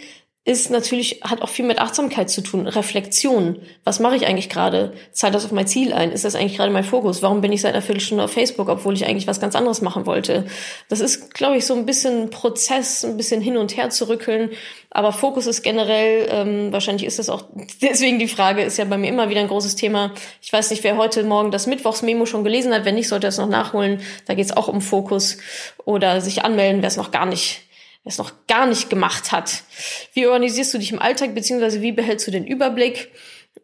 ist 0.47 0.69
natürlich, 0.69 1.19
hat 1.23 1.41
auch 1.41 1.49
viel 1.49 1.65
mit 1.65 1.77
Achtsamkeit 1.77 2.29
zu 2.29 2.39
tun, 2.39 2.67
Reflexion. 2.67 3.57
Was 3.83 3.99
mache 3.99 4.15
ich 4.15 4.25
eigentlich 4.25 4.47
gerade? 4.47 4.93
Zahlt 5.11 5.35
das 5.35 5.43
auf 5.43 5.51
mein 5.51 5.67
Ziel 5.67 5.91
ein? 5.91 6.13
Ist 6.13 6.23
das 6.23 6.35
eigentlich 6.35 6.55
gerade 6.55 6.71
mein 6.71 6.85
Fokus? 6.85 7.21
Warum 7.21 7.41
bin 7.41 7.51
ich 7.51 7.59
seit 7.59 7.73
einer 7.73 7.81
Viertelstunde 7.81 8.23
auf 8.23 8.31
Facebook, 8.31 8.69
obwohl 8.69 8.93
ich 8.93 9.05
eigentlich 9.05 9.27
was 9.27 9.41
ganz 9.41 9.57
anderes 9.57 9.81
machen 9.81 10.05
wollte? 10.05 10.45
Das 10.87 11.01
ist, 11.01 11.33
glaube 11.33 11.57
ich, 11.57 11.65
so 11.65 11.73
ein 11.73 11.85
bisschen 11.85 12.29
Prozess, 12.29 13.03
ein 13.03 13.17
bisschen 13.17 13.41
hin 13.41 13.57
und 13.57 13.75
her 13.75 13.89
zu 13.89 14.07
rückeln. 14.07 14.51
Aber 14.89 15.11
Fokus 15.11 15.47
ist 15.47 15.63
generell, 15.63 16.29
ähm, 16.31 16.71
wahrscheinlich 16.71 17.05
ist 17.05 17.19
das 17.19 17.27
auch, 17.27 17.43
deswegen 17.81 18.17
die 18.17 18.29
Frage, 18.29 18.61
ist 18.61 18.77
ja 18.77 18.85
bei 18.85 18.97
mir 18.97 19.09
immer 19.09 19.29
wieder 19.29 19.41
ein 19.41 19.49
großes 19.49 19.75
Thema. 19.75 20.13
Ich 20.41 20.53
weiß 20.53 20.69
nicht, 20.69 20.81
wer 20.85 20.95
heute 20.95 21.25
Morgen 21.25 21.51
das 21.51 21.67
Mittwochsmemo 21.67 22.25
schon 22.25 22.45
gelesen 22.45 22.73
hat. 22.73 22.85
Wenn 22.85 22.95
nicht, 22.95 23.09
sollte 23.09 23.27
er 23.27 23.31
es 23.31 23.37
noch 23.37 23.49
nachholen. 23.49 23.99
Da 24.27 24.33
geht 24.33 24.45
es 24.45 24.55
auch 24.55 24.69
um 24.69 24.79
Fokus 24.79 25.39
oder 25.83 26.21
sich 26.21 26.45
anmelden, 26.45 26.81
wer 26.81 26.87
es 26.87 26.95
noch 26.95 27.11
gar 27.11 27.25
nicht 27.25 27.66
es 28.07 28.17
noch 28.17 28.31
gar 28.47 28.65
nicht 28.65 28.89
gemacht 28.89 29.31
hat. 29.31 29.63
Wie 30.13 30.27
organisierst 30.27 30.73
du 30.73 30.77
dich 30.77 30.91
im 30.91 30.99
Alltag, 30.99 31.35
beziehungsweise 31.35 31.81
wie 31.81 31.91
behältst 31.91 32.27
du 32.27 32.31
den 32.31 32.45
Überblick? 32.45 33.11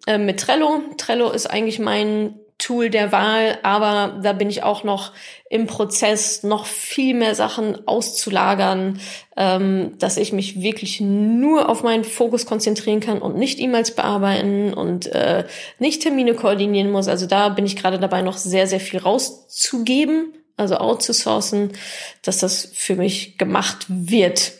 Äh, 0.07 0.17
mit 0.17 0.39
Trello. 0.39 0.81
Trello 0.97 1.31
ist 1.31 1.47
eigentlich 1.47 1.79
mein 1.79 2.39
Tool 2.57 2.89
der 2.89 3.12
Wahl, 3.12 3.57
aber 3.63 4.19
da 4.21 4.31
bin 4.31 4.50
ich 4.50 4.63
auch 4.63 4.83
noch 4.83 5.12
im 5.50 5.67
Prozess, 5.67 6.43
noch 6.43 6.65
viel 6.65 7.13
mehr 7.13 7.35
Sachen 7.35 7.88
auszulagern, 7.88 9.00
ähm, 9.35 9.95
dass 10.00 10.17
ich 10.17 10.31
mich 10.31 10.62
wirklich 10.62 11.01
nur 11.01 11.67
auf 11.67 11.83
meinen 11.83 12.03
Fokus 12.03 12.45
konzentrieren 12.45 13.00
kann 13.00 13.21
und 13.21 13.35
nicht 13.35 13.59
E-Mails 13.59 13.95
bearbeiten 13.95 14.73
und 14.73 15.07
äh, 15.07 15.45
nicht 15.79 16.03
Termine 16.03 16.35
koordinieren 16.35 16.91
muss. 16.91 17.07
Also 17.07 17.25
da 17.25 17.50
bin 17.50 17.65
ich 17.65 17.75
gerade 17.75 18.00
dabei, 18.00 18.21
noch 18.21 18.38
sehr, 18.38 18.67
sehr 18.67 18.79
viel 18.79 19.00
rauszugeben 19.00 20.33
also 20.57 20.77
outzusourcen, 20.77 21.74
dass 22.22 22.39
das 22.39 22.69
für 22.74 22.95
mich 22.95 23.38
gemacht 23.38 23.86
wird. 23.88 24.53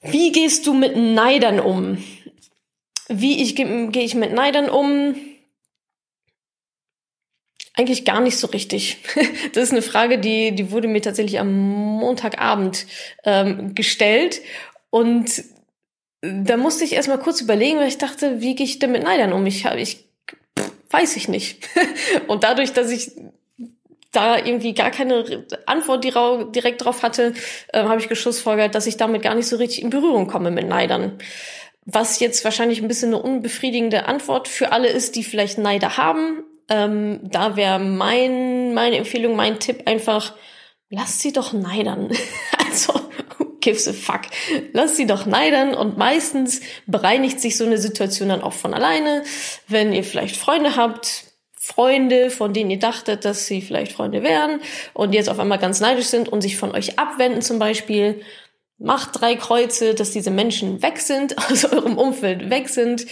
Wie 0.00 0.32
gehst 0.32 0.66
du 0.66 0.74
mit 0.74 0.96
Neidern 0.96 1.60
um? 1.60 2.02
Wie 3.08 3.42
ich 3.42 3.56
gehe 3.56 3.88
geh 3.88 4.00
ich 4.00 4.14
mit 4.14 4.32
Neidern 4.32 4.68
um? 4.68 5.14
Eigentlich 7.74 8.04
gar 8.04 8.20
nicht 8.20 8.36
so 8.36 8.48
richtig. 8.48 8.98
Das 9.52 9.64
ist 9.64 9.72
eine 9.72 9.82
Frage, 9.82 10.18
die, 10.18 10.54
die 10.54 10.70
wurde 10.70 10.88
mir 10.88 11.02
tatsächlich 11.02 11.38
am 11.38 11.52
Montagabend 11.52 12.86
ähm, 13.24 13.74
gestellt. 13.74 14.40
Und 14.90 15.44
da 16.20 16.56
musste 16.56 16.84
ich 16.84 16.92
erstmal 16.92 17.18
kurz 17.18 17.40
überlegen, 17.40 17.78
weil 17.78 17.88
ich 17.88 17.98
dachte, 17.98 18.40
wie 18.40 18.54
gehe 18.54 18.66
ich 18.66 18.78
denn 18.78 18.92
mit 18.92 19.02
Neidern 19.02 19.32
um? 19.32 19.44
Ich 19.46 19.64
ich 19.64 20.04
weiß 20.90 21.16
ich 21.16 21.28
nicht. 21.28 21.68
Und 22.28 22.44
dadurch, 22.44 22.72
dass 22.72 22.90
ich 22.90 23.12
da 24.12 24.36
irgendwie 24.36 24.74
gar 24.74 24.90
keine 24.90 25.46
Antwort 25.66 26.04
direkt 26.04 26.84
drauf 26.84 27.02
hatte, 27.02 27.32
äh, 27.72 27.82
habe 27.82 28.00
ich 28.00 28.08
geschlussfolgert, 28.08 28.74
dass 28.74 28.86
ich 28.86 28.96
damit 28.96 29.22
gar 29.22 29.34
nicht 29.34 29.48
so 29.48 29.56
richtig 29.56 29.82
in 29.82 29.90
Berührung 29.90 30.28
komme 30.28 30.50
mit 30.50 30.68
Neidern. 30.68 31.18
Was 31.84 32.20
jetzt 32.20 32.44
wahrscheinlich 32.44 32.80
ein 32.80 32.88
bisschen 32.88 33.12
eine 33.12 33.22
unbefriedigende 33.22 34.06
Antwort 34.06 34.46
für 34.46 34.70
alle 34.70 34.88
ist, 34.88 35.16
die 35.16 35.24
vielleicht 35.24 35.58
Neider 35.58 35.96
haben. 35.96 36.44
Ähm, 36.68 37.20
da 37.22 37.56
wäre 37.56 37.80
mein, 37.80 38.74
meine 38.74 38.98
Empfehlung, 38.98 39.34
mein 39.34 39.58
Tipp 39.58 39.82
einfach, 39.86 40.34
lasst 40.90 41.20
sie 41.20 41.32
doch 41.32 41.52
neidern. 41.52 42.10
also, 42.64 42.92
gives 43.60 43.88
a 43.88 43.92
fuck. 43.92 44.22
Lasst 44.72 44.96
sie 44.96 45.06
doch 45.06 45.24
neidern 45.24 45.74
und 45.74 45.96
meistens 45.96 46.60
bereinigt 46.86 47.40
sich 47.40 47.56
so 47.56 47.64
eine 47.64 47.78
Situation 47.78 48.28
dann 48.28 48.42
auch 48.42 48.52
von 48.52 48.74
alleine. 48.74 49.24
Wenn 49.68 49.92
ihr 49.92 50.04
vielleicht 50.04 50.36
Freunde 50.36 50.76
habt, 50.76 51.31
Freunde, 51.64 52.30
von 52.30 52.52
denen 52.52 52.72
ihr 52.72 52.80
dachtet, 52.80 53.24
dass 53.24 53.46
sie 53.46 53.62
vielleicht 53.62 53.92
Freunde 53.92 54.24
wären 54.24 54.60
und 54.94 55.12
jetzt 55.12 55.28
auf 55.28 55.38
einmal 55.38 55.60
ganz 55.60 55.78
neidisch 55.78 56.06
sind 56.06 56.28
und 56.28 56.40
sich 56.40 56.56
von 56.56 56.72
euch 56.72 56.98
abwenden 56.98 57.40
zum 57.40 57.60
Beispiel. 57.60 58.20
Macht 58.78 59.20
drei 59.20 59.36
Kreuze, 59.36 59.94
dass 59.94 60.10
diese 60.10 60.32
Menschen 60.32 60.82
weg 60.82 60.98
sind, 60.98 61.38
aus 61.50 61.64
eurem 61.64 61.98
Umfeld 61.98 62.50
weg 62.50 62.68
sind, 62.68 63.06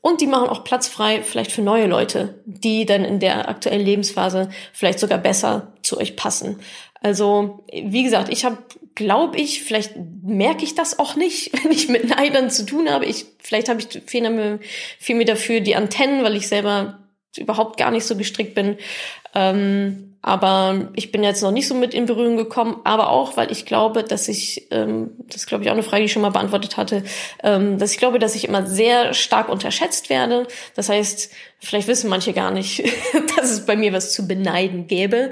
Und 0.00 0.20
die 0.20 0.28
machen 0.28 0.48
auch 0.48 0.62
Platz 0.62 0.86
frei 0.86 1.22
vielleicht 1.22 1.50
für 1.50 1.62
neue 1.62 1.86
Leute, 1.86 2.40
die 2.44 2.86
dann 2.86 3.04
in 3.04 3.18
der 3.18 3.48
aktuellen 3.48 3.84
Lebensphase 3.84 4.48
vielleicht 4.72 5.00
sogar 5.00 5.18
besser 5.18 5.72
zu 5.82 5.98
euch 5.98 6.14
passen. 6.14 6.60
Also, 7.00 7.64
wie 7.72 8.04
gesagt, 8.04 8.28
ich 8.32 8.44
habe, 8.44 8.58
glaube 8.98 9.38
ich, 9.38 9.62
vielleicht 9.62 9.92
merke 10.22 10.64
ich 10.64 10.74
das 10.74 10.98
auch 10.98 11.16
nicht, 11.16 11.52
wenn 11.64 11.72
ich 11.72 11.88
mit 11.88 12.08
Neidern 12.08 12.50
zu 12.50 12.66
tun 12.66 12.90
habe. 12.90 13.06
Ich, 13.06 13.26
vielleicht 13.38 13.68
habe 13.68 13.80
ich 13.80 14.02
viel, 14.04 14.28
mehr, 14.28 14.58
viel 14.98 15.16
mehr 15.16 15.26
dafür 15.26 15.60
die 15.60 15.76
Antennen, 15.76 16.22
weil 16.24 16.36
ich 16.36 16.48
selber 16.48 16.98
überhaupt 17.36 17.78
gar 17.78 17.90
nicht 17.90 18.04
so 18.04 18.16
gestrickt 18.16 18.54
bin. 18.54 18.76
Ähm, 19.34 20.16
aber 20.20 20.90
ich 20.94 21.12
bin 21.12 21.22
jetzt 21.22 21.42
noch 21.42 21.52
nicht 21.52 21.68
so 21.68 21.76
mit 21.76 21.94
in 21.94 22.06
Berührung 22.06 22.36
gekommen, 22.36 22.80
aber 22.82 23.10
auch, 23.10 23.36
weil 23.36 23.52
ich 23.52 23.66
glaube, 23.66 24.02
dass 24.02 24.26
ich, 24.26 24.66
ähm, 24.72 25.12
das 25.32 25.46
glaube 25.46 25.62
ich 25.62 25.70
auch 25.70 25.74
eine 25.74 25.84
Frage, 25.84 26.02
die 26.02 26.06
ich 26.06 26.12
schon 26.12 26.22
mal 26.22 26.30
beantwortet 26.30 26.76
hatte, 26.76 27.04
ähm, 27.44 27.78
dass 27.78 27.92
ich 27.92 27.98
glaube, 27.98 28.18
dass 28.18 28.34
ich 28.34 28.48
immer 28.48 28.66
sehr 28.66 29.14
stark 29.14 29.48
unterschätzt 29.48 30.10
werde. 30.10 30.48
Das 30.74 30.88
heißt, 30.88 31.30
vielleicht 31.60 31.86
wissen 31.86 32.10
manche 32.10 32.32
gar 32.32 32.50
nicht, 32.50 32.82
dass 33.36 33.52
es 33.52 33.64
bei 33.64 33.76
mir 33.76 33.92
was 33.92 34.12
zu 34.12 34.26
beneiden 34.26 34.88
gäbe. 34.88 35.30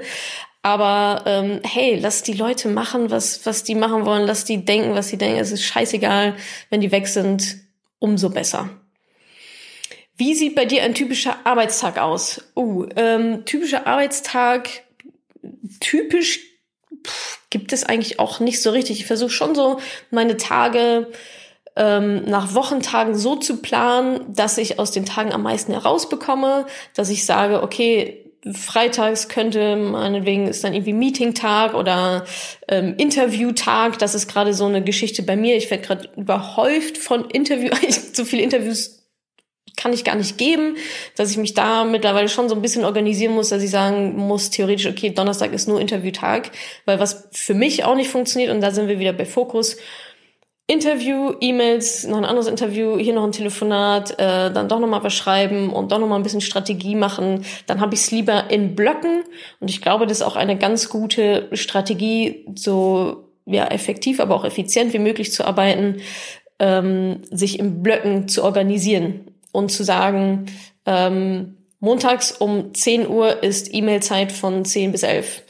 Aber 0.67 1.23
ähm, 1.25 1.61
hey, 1.63 1.97
lass 1.97 2.23
die 2.23 2.33
Leute 2.33 2.67
machen, 2.67 3.09
was, 3.09 3.45
was 3.45 3.63
die 3.63 3.73
machen 3.73 4.05
wollen, 4.05 4.27
lass 4.27 4.43
die 4.43 4.65
denken, 4.65 4.95
was 4.95 5.07
sie 5.07 5.17
denken. 5.17 5.39
Es 5.39 5.53
ist 5.53 5.63
scheißegal, 5.63 6.35
wenn 6.69 6.81
die 6.81 6.91
weg 6.91 7.07
sind, 7.07 7.59
umso 7.99 8.29
besser. 8.29 8.69
Wie 10.17 10.35
sieht 10.35 10.55
bei 10.55 10.65
dir 10.65 10.83
ein 10.83 10.93
typischer 10.93 11.37
Arbeitstag 11.45 11.97
aus? 11.97 12.51
Uh, 12.53 12.85
ähm, 12.97 13.45
typischer 13.45 13.87
Arbeitstag, 13.87 14.67
typisch 15.79 16.41
pff, 17.01 17.39
gibt 17.49 17.71
es 17.71 17.85
eigentlich 17.85 18.19
auch 18.19 18.41
nicht 18.41 18.61
so 18.61 18.71
richtig. 18.71 18.99
Ich 18.99 19.05
versuche 19.05 19.29
schon 19.29 19.55
so 19.55 19.79
meine 20.11 20.35
Tage 20.35 21.07
ähm, 21.77 22.25
nach 22.25 22.55
Wochentagen 22.55 23.15
so 23.15 23.37
zu 23.37 23.61
planen, 23.61 24.33
dass 24.35 24.57
ich 24.57 24.79
aus 24.79 24.91
den 24.91 25.05
Tagen 25.05 25.31
am 25.31 25.43
meisten 25.43 25.71
herausbekomme, 25.71 26.65
dass 26.93 27.09
ich 27.09 27.25
sage, 27.25 27.63
okay, 27.63 28.26
freitags 28.53 29.29
könnte 29.29 29.75
meinetwegen 29.75 30.47
ist 30.47 30.63
dann 30.63 30.73
irgendwie 30.73 30.93
Meeting-Tag 30.93 31.73
oder 31.73 32.25
ähm, 32.67 32.95
Interview-Tag. 32.97 33.99
Das 33.99 34.15
ist 34.15 34.27
gerade 34.27 34.53
so 34.53 34.65
eine 34.65 34.83
Geschichte 34.83 35.23
bei 35.23 35.35
mir. 35.35 35.55
Ich 35.55 35.69
werde 35.69 35.83
gerade 35.83 36.09
überhäuft 36.15 36.97
von 36.97 37.29
Interview. 37.29 37.69
so 38.13 38.25
viele 38.25 38.43
Interviews 38.43 38.97
kann 39.77 39.93
ich 39.93 40.03
gar 40.03 40.15
nicht 40.15 40.37
geben, 40.37 40.75
dass 41.15 41.31
ich 41.31 41.37
mich 41.37 41.53
da 41.53 41.85
mittlerweile 41.85 42.27
schon 42.27 42.49
so 42.49 42.55
ein 42.55 42.61
bisschen 42.61 42.83
organisieren 42.83 43.33
muss, 43.33 43.49
dass 43.49 43.63
ich 43.63 43.69
sagen 43.69 44.17
muss, 44.17 44.49
theoretisch, 44.49 44.87
okay, 44.87 45.11
Donnerstag 45.11 45.53
ist 45.53 45.67
nur 45.67 45.79
Interviewtag, 45.79 46.51
weil 46.85 46.99
was 46.99 47.29
für 47.31 47.53
mich 47.53 47.83
auch 47.83 47.95
nicht 47.95 48.09
funktioniert, 48.09 48.51
und 48.51 48.59
da 48.59 48.71
sind 48.71 48.87
wir 48.87 48.99
wieder 48.99 49.13
bei 49.13 49.25
Fokus, 49.25 49.77
Interview, 50.69 51.33
E-Mails, 51.39 52.05
noch 52.07 52.17
ein 52.17 52.25
anderes 52.25 52.47
Interview, 52.47 52.97
hier 52.97 53.13
noch 53.13 53.23
ein 53.23 53.31
Telefonat, 53.31 54.11
äh, 54.19 54.51
dann 54.51 54.67
doch 54.67 54.81
nochmal 54.81 55.01
was 55.01 55.13
schreiben 55.13 55.71
und 55.71 55.93
doch 55.93 55.99
nochmal 55.99 56.19
ein 56.19 56.23
bisschen 56.23 56.41
Strategie 56.41 56.95
machen. 56.95 57.45
Dann 57.67 57.79
habe 57.79 57.95
ich 57.95 58.01
es 58.01 58.11
lieber 58.11 58.49
in 58.49 58.75
Blöcken. 58.75 59.23
Und 59.61 59.69
ich 59.69 59.81
glaube, 59.81 60.07
das 60.07 60.17
ist 60.17 60.23
auch 60.23 60.35
eine 60.35 60.57
ganz 60.57 60.89
gute 60.89 61.47
Strategie, 61.53 62.45
so 62.55 63.29
ja, 63.45 63.65
effektiv, 63.67 64.19
aber 64.19 64.35
auch 64.35 64.43
effizient 64.43 64.91
wie 64.91 64.99
möglich 64.99 65.31
zu 65.31 65.45
arbeiten, 65.45 66.01
ähm, 66.59 67.21
sich 67.31 67.59
in 67.59 67.81
Blöcken 67.81 68.27
zu 68.27 68.43
organisieren 68.43 69.31
und 69.53 69.71
zu 69.71 69.85
sagen, 69.85 70.47
ähm, 70.85 71.55
montags 71.79 72.33
um 72.33 72.73
10 72.73 73.07
Uhr 73.07 73.41
ist 73.41 73.73
E-Mail-Zeit 73.73 74.33
von 74.33 74.65
10 74.65 74.91
bis 74.91 75.03
11 75.03 75.43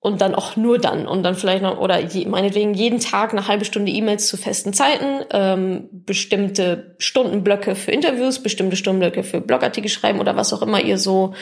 und 0.00 0.20
dann 0.20 0.34
auch 0.34 0.56
nur 0.56 0.78
dann 0.78 1.08
und 1.08 1.22
dann 1.22 1.34
vielleicht 1.34 1.62
noch 1.62 1.78
oder 1.78 1.98
je, 1.98 2.26
meinetwegen 2.26 2.74
jeden 2.74 3.00
Tag 3.00 3.32
eine 3.32 3.48
halbe 3.48 3.64
Stunde 3.64 3.90
E-Mails 3.90 4.28
zu 4.28 4.36
festen 4.36 4.72
Zeiten, 4.72 5.24
ähm, 5.30 5.88
bestimmte 5.90 6.94
Stundenblöcke 6.98 7.74
für 7.74 7.90
Interviews, 7.90 8.42
bestimmte 8.42 8.76
Stundenblöcke 8.76 9.24
für 9.24 9.40
Blogartikel 9.40 9.90
schreiben 9.90 10.20
oder 10.20 10.36
was 10.36 10.52
auch 10.52 10.62
immer 10.62 10.80
ihr 10.80 10.98
so, 10.98 11.34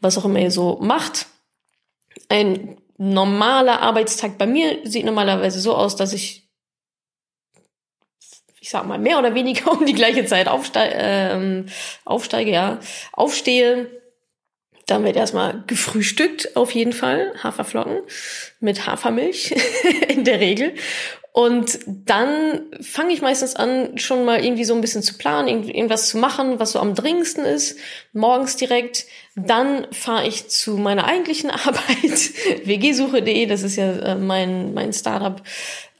was 0.00 0.16
auch 0.16 0.24
immer 0.24 0.38
ihr 0.38 0.50
so 0.50 0.78
macht. 0.80 1.26
Ein 2.30 2.78
normaler 2.96 3.82
Arbeitstag 3.82 4.38
bei 4.38 4.46
mir 4.46 4.78
sieht 4.84 5.04
normalerweise 5.04 5.60
so 5.60 5.74
aus, 5.74 5.94
dass 5.94 6.12
ich 6.12 6.48
ich 8.60 8.70
sag 8.70 8.86
mal 8.86 8.98
mehr 8.98 9.18
oder 9.18 9.34
weniger 9.34 9.70
um 9.78 9.86
die 9.86 9.94
gleiche 9.94 10.24
Zeit 10.24 10.48
aufsteige, 10.48 10.94
ähm, 10.96 11.66
aufsteige 12.04 12.50
ja, 12.50 12.80
aufstehe, 13.12 13.97
dann 14.90 15.04
wird 15.04 15.16
erstmal 15.16 15.62
gefrühstückt, 15.66 16.56
auf 16.56 16.72
jeden 16.72 16.92
Fall. 16.92 17.32
Haferflocken 17.42 18.00
mit 18.60 18.86
Hafermilch 18.86 19.54
in 20.08 20.24
der 20.24 20.40
Regel. 20.40 20.74
Und 21.32 21.78
dann 21.86 22.62
fange 22.80 23.12
ich 23.12 23.22
meistens 23.22 23.54
an, 23.54 23.96
schon 23.96 24.24
mal 24.24 24.44
irgendwie 24.44 24.64
so 24.64 24.74
ein 24.74 24.80
bisschen 24.80 25.02
zu 25.02 25.18
planen, 25.18 25.68
irgendwas 25.68 26.08
zu 26.08 26.18
machen, 26.18 26.58
was 26.58 26.72
so 26.72 26.80
am 26.80 26.94
dringendsten 26.94 27.44
ist, 27.44 27.78
morgens 28.12 28.56
direkt. 28.56 29.06
Dann 29.36 29.86
fahre 29.92 30.26
ich 30.26 30.48
zu 30.48 30.78
meiner 30.78 31.04
eigentlichen 31.04 31.50
Arbeit, 31.52 32.64
wgsuche.de, 32.64 33.46
das 33.46 33.62
ist 33.62 33.76
ja 33.76 33.92
äh, 33.92 34.14
mein, 34.16 34.74
mein 34.74 34.92
Startup, 34.92 35.40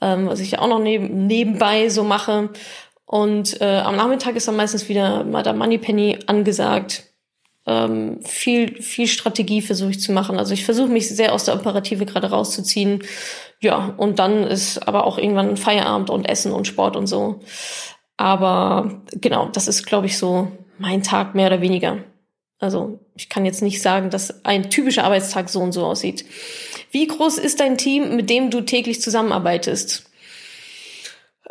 ähm, 0.01 0.27
was 0.27 0.41
ich 0.41 0.51
ja 0.51 0.59
auch 0.59 0.67
noch 0.67 0.79
neben, 0.79 1.27
nebenbei 1.27 1.89
so 1.89 2.03
mache. 2.03 2.49
Und 3.05 3.61
äh, 3.61 3.79
am 3.79 3.95
Nachmittag 3.95 4.35
ist 4.35 4.47
dann 4.47 4.55
meistens 4.55 4.89
wieder 4.89 5.23
Madame 5.23 5.59
Moneypenny 5.59 6.19
angesagt. 6.25 7.08
Ähm, 7.67 8.19
viel, 8.23 8.81
viel 8.81 9.07
Strategie 9.07 9.61
versuche 9.61 9.91
ich 9.91 9.99
zu 9.99 10.11
machen. 10.11 10.37
Also 10.37 10.53
ich 10.53 10.65
versuche 10.65 10.87
mich 10.89 11.09
sehr 11.09 11.33
aus 11.33 11.45
der 11.45 11.55
Operative 11.55 12.05
gerade 12.05 12.29
rauszuziehen 12.29 13.03
ja, 13.61 13.93
und 13.97 14.19
dann 14.19 14.43
ist 14.45 14.87
aber 14.87 15.05
auch 15.05 15.17
irgendwann 15.17 15.57
Feierabend 15.57 16.09
und 16.09 16.25
Essen 16.25 16.53
und 16.53 16.65
Sport 16.65 16.95
und 16.95 17.07
so. 17.07 17.41
Aber 18.15 19.01
genau, 19.11 19.49
das 19.49 19.67
ist, 19.67 19.85
glaube 19.85 20.07
ich, 20.07 20.17
so 20.17 20.51
mein 20.77 21.03
Tag 21.03 21.35
mehr 21.35 21.47
oder 21.47 21.61
weniger. 21.61 21.97
Also 22.59 22.99
ich 23.15 23.29
kann 23.29 23.45
jetzt 23.45 23.61
nicht 23.61 23.81
sagen, 23.81 24.09
dass 24.09 24.45
ein 24.45 24.69
typischer 24.69 25.03
Arbeitstag 25.03 25.49
so 25.49 25.59
und 25.59 25.71
so 25.73 25.85
aussieht. 25.85 26.25
Wie 26.91 27.07
groß 27.07 27.37
ist 27.37 27.59
dein 27.59 27.77
Team, 27.77 28.15
mit 28.15 28.29
dem 28.29 28.49
du 28.49 28.61
täglich 28.61 29.01
zusammenarbeitest? 29.01 30.09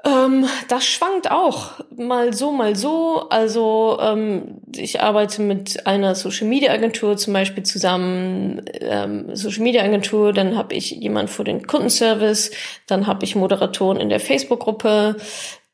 Ähm, 0.05 0.47
das 0.69 0.87
schwankt 0.87 1.31
auch 1.31 1.73
mal 1.99 2.33
so, 2.33 2.53
mal 2.53 2.77
so. 2.77 3.29
Also 3.29 3.99
ähm, 4.01 4.61
ich 4.75 5.03
arbeite 5.03 5.43
mit 5.43 5.87
einer 5.87 6.15
Social 6.15 6.47
Media 6.47 6.73
Agentur 6.73 7.17
zum 7.17 7.33
Beispiel 7.33 7.65
zusammen. 7.65 8.63
Ähm, 8.81 9.35
Social 9.35 9.63
Media 9.63 9.83
Agentur, 9.83 10.33
dann 10.33 10.57
habe 10.57 10.75
ich 10.75 10.93
jemand 10.93 11.29
für 11.31 11.45
den 11.45 11.67
Kundenservice, 11.67 12.53
dann 12.87 13.07
habe 13.07 13.25
ich 13.25 13.35
Moderatoren 13.35 13.99
in 13.99 14.09
der 14.09 14.21
Facebook-Gruppe, 14.21 15.17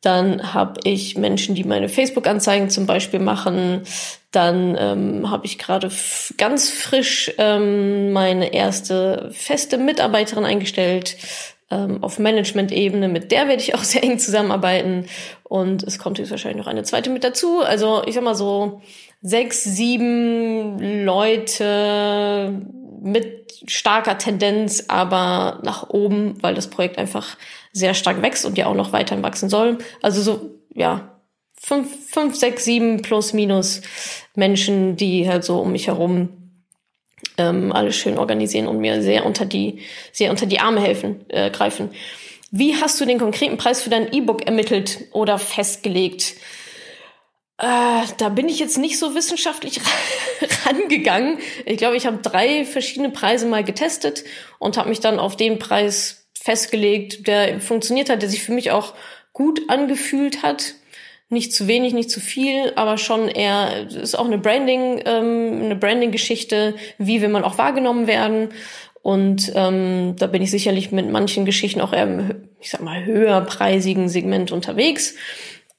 dann 0.01 0.53
habe 0.53 0.81
ich 0.85 1.17
Menschen, 1.17 1.55
die 1.55 1.65
meine 1.65 1.89
Facebook-Anzeigen 1.89 2.69
zum 2.71 2.87
Beispiel 2.87 3.21
machen. 3.21 3.83
Dann 4.33 4.77
ähm, 4.79 5.31
habe 5.31 5.47
ich 5.47 5.59
gerade 5.59 5.91
ganz 6.37 6.69
frisch 6.69 7.33
ähm, 7.39 8.13
meine 8.13 8.53
erste 8.53 9.31
feste 9.33 9.79
Mitarbeiterin 9.79 10.45
eingestellt 10.45 11.17
ähm, 11.71 12.03
auf 12.03 12.19
Management-Ebene, 12.19 13.09
mit 13.09 13.33
der 13.33 13.49
werde 13.49 13.63
ich 13.63 13.75
auch 13.75 13.83
sehr 13.85 14.03
eng 14.03 14.19
zusammenarbeiten. 14.19 15.07
Und 15.43 15.83
es 15.83 15.99
kommt 15.99 16.19
jetzt 16.19 16.31
wahrscheinlich 16.31 16.65
noch 16.65 16.71
eine 16.71 16.83
zweite 16.83 17.11
mit 17.11 17.25
dazu. 17.25 17.61
Also 17.61 18.03
ich 18.07 18.15
sag 18.15 18.25
mal 18.25 18.35
so 18.35 18.83
sechs, 19.23 19.65
sieben 19.65 21.05
Leute 21.05 22.63
mit 23.01 23.45
starker 23.67 24.19
Tendenz, 24.19 24.85
aber 24.89 25.61
nach 25.63 25.91
oben, 25.91 26.43
weil 26.43 26.55
das 26.55 26.69
Projekt 26.69 26.99
einfach 26.99 27.37
sehr 27.73 27.95
stark 27.95 28.23
wächst 28.23 28.45
und 28.45 28.59
ja 28.59 28.67
auch 28.67 28.75
noch 28.75 28.93
weiterhin 28.93 29.23
wachsen 29.25 29.49
soll. 29.49 29.79
Also 30.03 30.23
so, 30.23 30.51
ja, 30.75 31.19
fünf, 31.55 32.11
fünf, 32.11 32.37
sechs, 32.37 32.65
sieben 32.65 33.03
plus 33.03 33.33
minus 33.33 33.83
Menschen, 34.35 34.97
die 34.97 35.29
halt 35.29 35.45
so 35.45 35.61
um 35.61 35.73
mich 35.73 35.87
herum 35.87 36.44
ähm, 37.39 37.73
alles 37.73 37.97
schön 37.97 38.19
organisieren 38.19 38.67
und 38.67 38.79
mir 38.79 39.03
sehr 39.03 39.27
unter 39.27 39.45
die, 39.45 39.81
sehr 40.13 40.31
unter 40.31 40.47
die 40.47 40.61
Arme 40.61 40.81
helfen, 40.81 41.25
äh, 41.29 41.51
greifen. 41.51 41.91
Wie 42.51 42.77
hast 42.77 43.01
du 43.01 43.05
den 43.05 43.19
konkreten 43.19 43.57
Preis 43.57 43.83
für 43.83 43.91
dein 43.91 44.13
E-Book 44.13 44.47
ermittelt 44.47 45.07
oder 45.13 45.39
festgelegt? 45.39 46.35
Äh, 47.59 48.03
da 48.19 48.29
bin 48.29 48.49
ich 48.49 48.59
jetzt 48.59 48.79
nicht 48.79 48.99
so 48.99 49.15
wissenschaftlich 49.15 49.81
rangegangen. 50.67 51.39
Ich 51.67 51.79
glaube, 51.79 51.97
ich 51.97 52.07
habe 52.07 52.19
drei 52.19 52.65
verschiedene 52.65 53.11
Preise 53.11 53.47
mal 53.47 53.65
getestet 53.65 54.25
und 54.59 54.77
habe 54.77 54.89
mich 54.89 55.01
dann 55.01 55.19
auf 55.19 55.37
den 55.37 55.59
Preis 55.59 56.29
festgelegt, 56.41 57.27
der 57.27 57.61
funktioniert 57.61 58.11
hat, 58.11 58.23
der 58.23 58.29
sich 58.29 58.43
für 58.43 58.53
mich 58.53 58.71
auch 58.71 58.95
gut 59.33 59.63
angefühlt 59.69 60.43
hat 60.43 60.75
nicht 61.29 61.53
zu 61.53 61.67
wenig, 61.67 61.95
nicht 61.95 62.11
zu 62.11 62.21
viel, 62.21 62.73
aber 62.77 62.99
schon 62.99 63.29
eher 63.29 63.89
ist 63.91 64.19
auch 64.19 64.27
eine 64.27 64.39
Branding, 64.39 65.03
ähm, 65.05 65.63
eine 65.65 65.77
Branding-Geschichte, 65.77 66.75
wie 66.99 67.23
will 67.23 67.29
man 67.29 67.45
auch 67.45 67.59
wahrgenommen 67.59 68.07
werden. 68.07 68.51
Und 69.03 69.53
ähm, 69.55 70.17
da 70.19 70.27
bin 70.27 70.43
ich 70.43 70.51
sicherlich 70.51 70.93
mit 70.93 71.11
manchen 71.11 71.45
Geschichten 71.45 71.81
auch 71.81 71.93
eher 71.93 72.05
im, 72.05 72.49
ich 72.61 72.71
sag 72.71 72.81
mal, 72.81 73.05
höherpreisigen 73.05 74.09
Segment 74.09 74.53
unterwegs. 74.53 75.15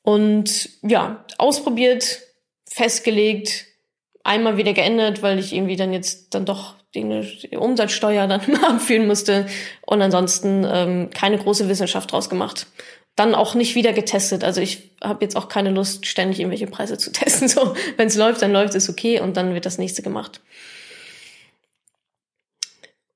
Und 0.04 0.70
ja, 0.84 1.26
ausprobiert, 1.38 2.22
festgelegt, 2.70 3.66
einmal 4.24 4.58
wieder 4.58 4.74
geändert, 4.74 5.24
weil 5.24 5.40
ich 5.40 5.54
irgendwie 5.54 5.76
dann 5.76 5.94
jetzt 5.94 6.34
dann 6.34 6.46
doch 6.46 6.76
die 6.94 7.58
Umsatzsteuer 7.58 8.28
dann 8.28 8.56
abführen 8.64 9.08
musste 9.08 9.48
und 9.86 10.02
ansonsten 10.02 10.66
ähm, 10.70 11.10
keine 11.14 11.38
große 11.38 11.68
Wissenschaft 11.68 12.12
draus 12.12 12.30
gemacht 12.30 12.68
dann 13.16 13.34
auch 13.34 13.56
nicht 13.56 13.76
wieder 13.76 13.94
getestet. 13.94 14.44
Also 14.44 14.62
ich 14.62 14.92
habe 15.02 15.24
jetzt 15.24 15.38
auch 15.38 15.48
keine 15.48 15.72
Lust, 15.72 16.06
ständig 16.06 16.40
irgendwelche 16.40 16.68
Preise 16.68 16.98
zu 16.98 17.12
testen. 17.14 17.48
So, 17.48 17.76
wenn 17.98 18.08
es 18.08 18.16
läuft, 18.16 18.42
dann 18.42 18.52
läuft 18.52 18.76
es 18.76 18.90
okay 18.90 19.20
und 19.20 19.38
dann 19.38 19.54
wird 19.54 19.66
das 19.66 19.78
nächste 19.78 20.02
gemacht. 20.02 20.42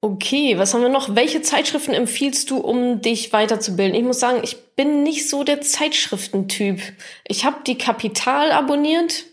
Okay, 0.02 0.58
was 0.58 0.74
haben 0.74 0.82
wir 0.82 0.90
noch? 0.90 1.16
Welche 1.16 1.42
Zeitschriften 1.42 1.94
empfiehlst 1.94 2.50
du, 2.50 2.58
um 2.60 3.02
dich 3.02 3.34
weiterzubilden? 3.34 3.96
Ich 3.96 4.06
muss 4.06 4.22
sagen, 4.22 4.40
ich 4.44 4.58
bin 4.76 5.04
nicht 5.04 5.28
so 5.28 5.44
der 5.44 5.60
Zeitschriftentyp. 5.60 6.82
Ich 7.28 7.44
habe 7.44 7.58
die 7.68 7.78
Kapital 7.78 8.54
abonniert. 8.54 9.26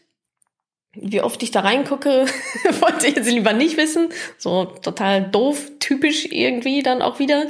Wie 0.93 1.21
oft 1.21 1.41
ich 1.45 1.53
da 1.53 1.61
reingucke, 1.61 2.27
wollte 2.81 3.07
ich 3.07 3.15
jetzt 3.15 3.31
lieber 3.31 3.53
nicht 3.53 3.77
wissen. 3.77 4.09
So 4.39 4.65
total 4.65 5.31
doof, 5.31 5.71
typisch 5.79 6.27
irgendwie 6.33 6.83
dann 6.83 7.01
auch 7.01 7.21
wieder. 7.21 7.47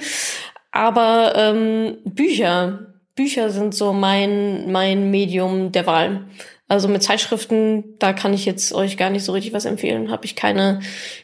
Aber 0.72 1.32
ähm, 1.36 1.96
Bücher, 2.04 2.95
Bücher 3.16 3.50
sind 3.50 3.74
so 3.74 3.92
mein, 3.92 4.70
mein 4.70 5.10
Medium 5.10 5.72
der 5.72 5.86
Wahl. 5.86 6.28
Also 6.68 6.86
mit 6.86 7.02
Zeitschriften, 7.02 7.98
da 7.98 8.12
kann 8.12 8.34
ich 8.34 8.44
jetzt 8.44 8.72
euch 8.72 8.96
gar 8.96 9.10
nicht 9.10 9.24
so 9.24 9.32
richtig 9.32 9.52
was 9.52 9.64
empfehlen. 9.64 10.10
Habe 10.10 10.26
ich 10.26 10.36
keine, 10.36 10.80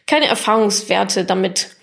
keine 0.06 0.26
Erfahrungswerte 0.26 1.24
damit. 1.24 1.76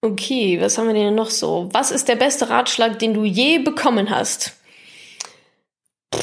Okay, 0.00 0.60
was 0.60 0.78
haben 0.78 0.86
wir 0.86 0.94
denn 0.94 1.14
noch 1.14 1.30
so? 1.30 1.68
Was 1.72 1.90
ist 1.90 2.08
der 2.08 2.16
beste 2.16 2.48
Ratschlag, 2.48 2.98
den 3.00 3.14
du 3.14 3.24
je 3.24 3.58
bekommen 3.58 4.10
hast? 4.10 4.56
Puh, 6.10 6.20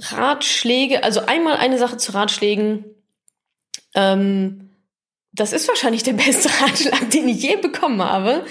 Ratschläge, 0.00 1.04
also 1.04 1.20
einmal 1.20 1.56
eine 1.56 1.76
Sache 1.76 1.98
zu 1.98 2.12
Ratschlägen. 2.12 2.84
Ähm, 3.94 4.70
das 5.32 5.52
ist 5.52 5.68
wahrscheinlich 5.68 6.04
der 6.04 6.14
beste 6.14 6.48
Ratschlag, 6.62 7.10
den 7.10 7.28
ich 7.28 7.42
je 7.42 7.56
bekommen 7.56 8.02
habe 8.02 8.46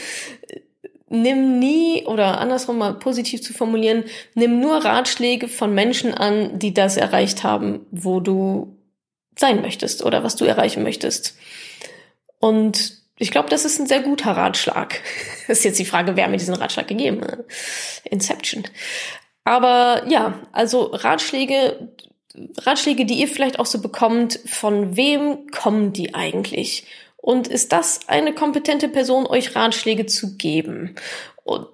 nimm 1.10 1.60
nie, 1.60 2.06
oder 2.06 2.40
andersrum 2.40 2.78
mal 2.78 2.94
positiv 2.94 3.42
zu 3.42 3.54
formulieren, 3.54 4.04
nimm 4.34 4.60
nur 4.60 4.84
Ratschläge 4.84 5.48
von 5.48 5.74
Menschen 5.74 6.14
an, 6.14 6.60
die 6.60 6.74
das 6.74 6.98
erreicht 6.98 7.44
haben, 7.44 7.86
wo 7.92 8.20
du 8.20 8.76
sein 9.38 9.62
möchtest 9.62 10.04
oder 10.04 10.24
was 10.24 10.36
du 10.36 10.46
erreichen 10.46 10.84
möchtest. 10.84 11.38
Und 12.40 12.98
ich 13.18 13.32
glaube, 13.32 13.50
das 13.50 13.66
ist 13.66 13.80
ein 13.80 13.88
sehr 13.88 14.02
guter 14.02 14.32
Ratschlag. 14.32 15.02
Ist 15.48 15.64
jetzt 15.64 15.80
die 15.80 15.86
Frage, 15.86 16.16
wer 16.16 16.26
hat 16.26 16.32
mir 16.32 16.38
diesen 16.38 16.54
Ratschlag 16.54 16.88
gegeben? 16.88 17.22
Inception. 18.04 18.64
Aber 19.44 20.04
ja, 20.08 20.40
also 20.52 20.92
Ratschläge, 20.94 21.90
Ratschläge, 22.58 23.06
die 23.06 23.16
ihr 23.16 23.28
vielleicht 23.28 23.60
auch 23.60 23.66
so 23.66 23.82
bekommt, 23.82 24.40
von 24.46 24.96
wem 24.98 25.50
kommen 25.52 25.94
die 25.94 26.14
eigentlich? 26.14 26.86
Und 27.28 27.50
ist 27.50 27.74
das 27.74 28.08
eine 28.08 28.34
kompetente 28.34 28.88
Person, 28.88 29.28
euch 29.28 29.54
Ratschläge 29.54 30.06
zu 30.06 30.38
geben? 30.38 30.96
Und, 31.44 31.68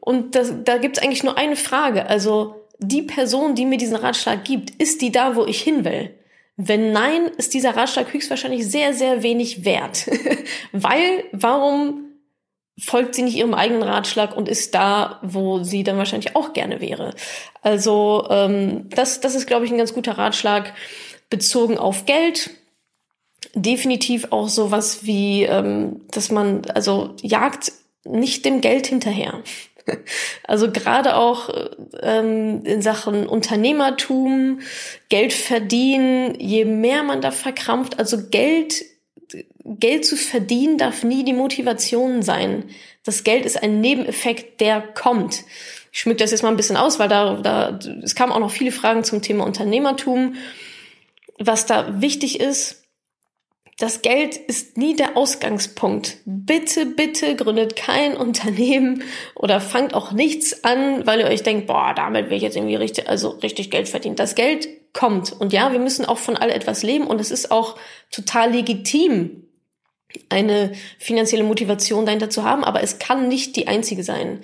und 0.00 0.34
das, 0.34 0.54
da 0.64 0.78
gibt 0.78 0.96
es 0.96 1.02
eigentlich 1.02 1.22
nur 1.22 1.36
eine 1.36 1.56
Frage. 1.56 2.06
Also 2.06 2.64
die 2.78 3.02
Person, 3.02 3.54
die 3.54 3.66
mir 3.66 3.76
diesen 3.76 3.96
Ratschlag 3.96 4.44
gibt, 4.44 4.70
ist 4.80 5.02
die 5.02 5.12
da, 5.12 5.36
wo 5.36 5.44
ich 5.44 5.60
hin 5.60 5.84
will? 5.84 6.14
Wenn 6.56 6.90
nein, 6.90 7.26
ist 7.36 7.52
dieser 7.52 7.76
Ratschlag 7.76 8.14
höchstwahrscheinlich 8.14 8.66
sehr, 8.66 8.94
sehr 8.94 9.22
wenig 9.22 9.66
wert. 9.66 10.06
Weil, 10.72 11.24
warum 11.32 12.06
folgt 12.78 13.14
sie 13.14 13.24
nicht 13.24 13.36
ihrem 13.36 13.52
eigenen 13.52 13.82
Ratschlag 13.82 14.34
und 14.34 14.48
ist 14.48 14.74
da, 14.74 15.20
wo 15.22 15.62
sie 15.64 15.84
dann 15.84 15.98
wahrscheinlich 15.98 16.34
auch 16.34 16.54
gerne 16.54 16.80
wäre? 16.80 17.12
Also 17.60 18.26
ähm, 18.30 18.88
das, 18.88 19.20
das 19.20 19.34
ist, 19.34 19.46
glaube 19.46 19.66
ich, 19.66 19.70
ein 19.70 19.76
ganz 19.76 19.92
guter 19.92 20.16
Ratschlag 20.16 20.72
bezogen 21.28 21.76
auf 21.76 22.06
Geld 22.06 22.48
definitiv 23.54 24.28
auch 24.30 24.48
sowas 24.48 25.04
wie, 25.04 25.44
ähm, 25.44 26.02
dass 26.10 26.30
man, 26.30 26.62
also 26.74 27.14
jagt 27.22 27.72
nicht 28.04 28.44
dem 28.44 28.60
Geld 28.60 28.86
hinterher. 28.86 29.42
Also 30.42 30.70
gerade 30.70 31.16
auch 31.16 31.48
ähm, 32.02 32.62
in 32.64 32.82
Sachen 32.82 33.26
Unternehmertum, 33.26 34.60
Geld 35.08 35.32
verdienen, 35.32 36.38
je 36.38 36.66
mehr 36.66 37.02
man 37.02 37.22
da 37.22 37.30
verkrampft, 37.30 37.98
also 37.98 38.28
Geld, 38.28 38.84
Geld 39.64 40.04
zu 40.04 40.16
verdienen 40.16 40.76
darf 40.76 41.04
nie 41.04 41.24
die 41.24 41.32
Motivation 41.32 42.20
sein. 42.20 42.64
Das 43.02 43.24
Geld 43.24 43.46
ist 43.46 43.62
ein 43.62 43.80
Nebeneffekt, 43.80 44.60
der 44.60 44.82
kommt. 44.82 45.44
Ich 45.90 46.00
schmück 46.00 46.18
das 46.18 46.32
jetzt 46.32 46.42
mal 46.42 46.50
ein 46.50 46.56
bisschen 46.56 46.76
aus, 46.76 46.98
weil 46.98 47.08
da, 47.08 47.40
da 47.40 47.78
es 48.02 48.14
kamen 48.14 48.32
auch 48.32 48.40
noch 48.40 48.50
viele 48.50 48.72
Fragen 48.72 49.04
zum 49.04 49.22
Thema 49.22 49.44
Unternehmertum. 49.44 50.34
Was 51.38 51.66
da 51.66 52.02
wichtig 52.02 52.40
ist, 52.40 52.87
das 53.78 54.02
Geld 54.02 54.36
ist 54.36 54.76
nie 54.76 54.96
der 54.96 55.16
Ausgangspunkt. 55.16 56.18
Bitte, 56.24 56.84
bitte 56.84 57.36
gründet 57.36 57.76
kein 57.76 58.16
Unternehmen 58.16 59.04
oder 59.34 59.60
fangt 59.60 59.94
auch 59.94 60.12
nichts 60.12 60.64
an, 60.64 61.06
weil 61.06 61.20
ihr 61.20 61.26
euch 61.26 61.44
denkt, 61.44 61.68
boah, 61.68 61.94
damit 61.94 62.28
will 62.28 62.36
ich 62.36 62.42
jetzt 62.42 62.56
irgendwie 62.56 62.74
richtig, 62.74 63.08
also 63.08 63.30
richtig 63.30 63.70
Geld 63.70 63.88
verdienen. 63.88 64.16
Das 64.16 64.34
Geld 64.34 64.68
kommt. 64.92 65.32
Und 65.32 65.52
ja, 65.52 65.70
wir 65.70 65.78
müssen 65.78 66.04
auch 66.04 66.18
von 66.18 66.36
all 66.36 66.50
etwas 66.50 66.82
leben 66.82 67.06
und 67.06 67.20
es 67.20 67.30
ist 67.30 67.52
auch 67.52 67.76
total 68.10 68.50
legitim, 68.50 69.44
eine 70.28 70.72
finanzielle 70.98 71.44
Motivation 71.44 72.06
dahinter 72.06 72.30
zu 72.30 72.42
haben, 72.42 72.64
aber 72.64 72.82
es 72.82 72.98
kann 72.98 73.28
nicht 73.28 73.54
die 73.56 73.68
einzige 73.68 74.02
sein, 74.02 74.40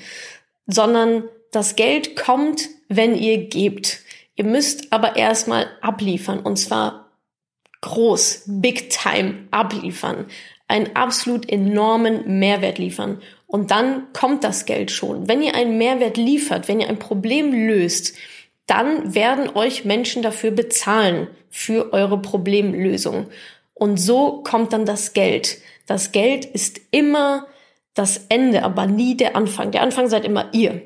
sondern 0.67 1.25
das 1.51 1.75
Geld 1.75 2.17
kommt, 2.17 2.69
wenn 2.89 3.17
ihr 3.17 3.49
gebt. 3.49 4.01
Ihr 4.37 4.45
müsst 4.45 4.93
aber 4.93 5.17
erstmal 5.17 5.67
abliefern 5.81 6.41
und 6.41 6.57
zwar 6.57 7.04
groß, 7.85 8.45
big 8.47 8.89
time 8.89 9.47
abliefern, 9.51 10.27
einen 10.69 10.97
absolut 10.97 11.49
enormen 11.49 12.39
Mehrwert 12.39 12.79
liefern. 12.79 13.21
Und 13.47 13.71
dann 13.71 14.13
kommt 14.13 14.43
das 14.43 14.65
Geld 14.65 14.91
schon. 14.91 15.29
Wenn 15.29 15.43
ihr 15.43 15.55
einen 15.55 15.77
Mehrwert 15.77 16.17
liefert, 16.17 16.67
wenn 16.67 16.81
ihr 16.81 16.89
ein 16.89 16.99
Problem 16.99 17.53
löst, 17.53 18.15
dann 18.67 19.15
werden 19.15 19.51
euch 19.55 19.85
Menschen 19.85 20.23
dafür 20.23 20.51
bezahlen, 20.51 21.29
für 21.51 21.93
eure 21.93 22.21
Problemlösung. 22.21 23.27
Und 23.75 23.99
so 23.99 24.43
kommt 24.43 24.73
dann 24.73 24.87
das 24.87 25.13
Geld. 25.13 25.59
Das 25.87 26.11
Geld 26.11 26.47
ist 26.47 26.81
immer 26.91 27.47
das 27.93 28.27
Ende, 28.29 28.65
aber 28.65 28.87
nie 28.87 29.17
der 29.17 29.37
Anfang. 29.37 29.71
Der 29.71 29.83
Anfang 29.83 30.09
seid 30.09 30.25
immer 30.25 30.49
ihr. 30.53 30.83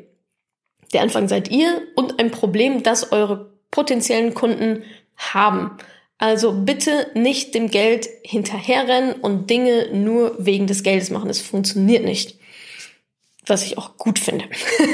Der 0.92 1.02
Anfang 1.02 1.28
seid 1.28 1.50
ihr 1.50 1.80
und 1.94 2.18
ein 2.18 2.30
Problem, 2.32 2.82
das 2.82 3.12
eure 3.12 3.52
potenziellen 3.70 4.34
Kunden 4.34 4.82
haben. 5.16 5.78
Also 6.18 6.52
bitte 6.52 7.10
nicht 7.14 7.54
dem 7.54 7.70
Geld 7.70 8.08
hinterherrennen 8.24 9.14
und 9.14 9.48
Dinge 9.50 9.88
nur 9.92 10.34
wegen 10.38 10.66
des 10.66 10.82
Geldes 10.82 11.10
machen. 11.10 11.30
Es 11.30 11.40
funktioniert 11.40 12.04
nicht. 12.04 12.36
Was 13.46 13.64
ich 13.64 13.78
auch 13.78 13.96
gut 13.96 14.18
finde. 14.18 14.44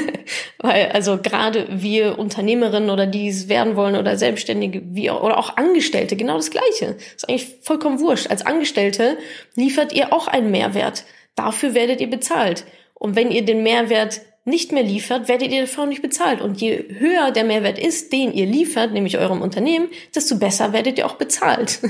Weil 0.59 0.91
also 0.91 1.17
gerade 1.17 1.67
wir 1.69 2.19
Unternehmerinnen 2.19 2.89
oder 2.89 3.07
die 3.07 3.27
es 3.27 3.49
werden 3.49 3.75
wollen 3.75 3.95
oder 3.95 4.17
Selbstständige 4.17 4.81
wie 4.85 5.09
auch, 5.09 5.23
oder 5.23 5.37
auch 5.37 5.57
Angestellte, 5.57 6.15
genau 6.15 6.37
das 6.37 6.51
Gleiche. 6.51 6.95
ist 7.15 7.27
eigentlich 7.27 7.57
vollkommen 7.61 7.99
wurscht. 7.99 8.29
Als 8.29 8.45
Angestellte 8.45 9.17
liefert 9.55 9.91
ihr 9.93 10.13
auch 10.13 10.27
einen 10.27 10.51
Mehrwert. 10.51 11.05
Dafür 11.35 11.73
werdet 11.73 11.99
ihr 11.99 12.09
bezahlt. 12.09 12.65
Und 12.93 13.15
wenn 13.15 13.31
ihr 13.31 13.43
den 13.43 13.63
Mehrwert 13.63 14.21
nicht 14.47 14.71
mehr 14.71 14.83
liefert, 14.83 15.27
werdet 15.27 15.51
ihr 15.51 15.63
auch 15.63 15.87
nicht 15.87 16.03
bezahlt. 16.03 16.39
Und 16.39 16.61
je 16.61 16.85
höher 16.99 17.31
der 17.31 17.43
Mehrwert 17.43 17.79
ist, 17.79 18.13
den 18.13 18.31
ihr 18.31 18.45
liefert, 18.45 18.93
nämlich 18.93 19.17
eurem 19.17 19.41
Unternehmen, 19.41 19.89
desto 20.13 20.37
besser 20.37 20.71
werdet 20.71 20.99
ihr 20.99 21.05
auch 21.05 21.15
bezahlt. 21.15 21.79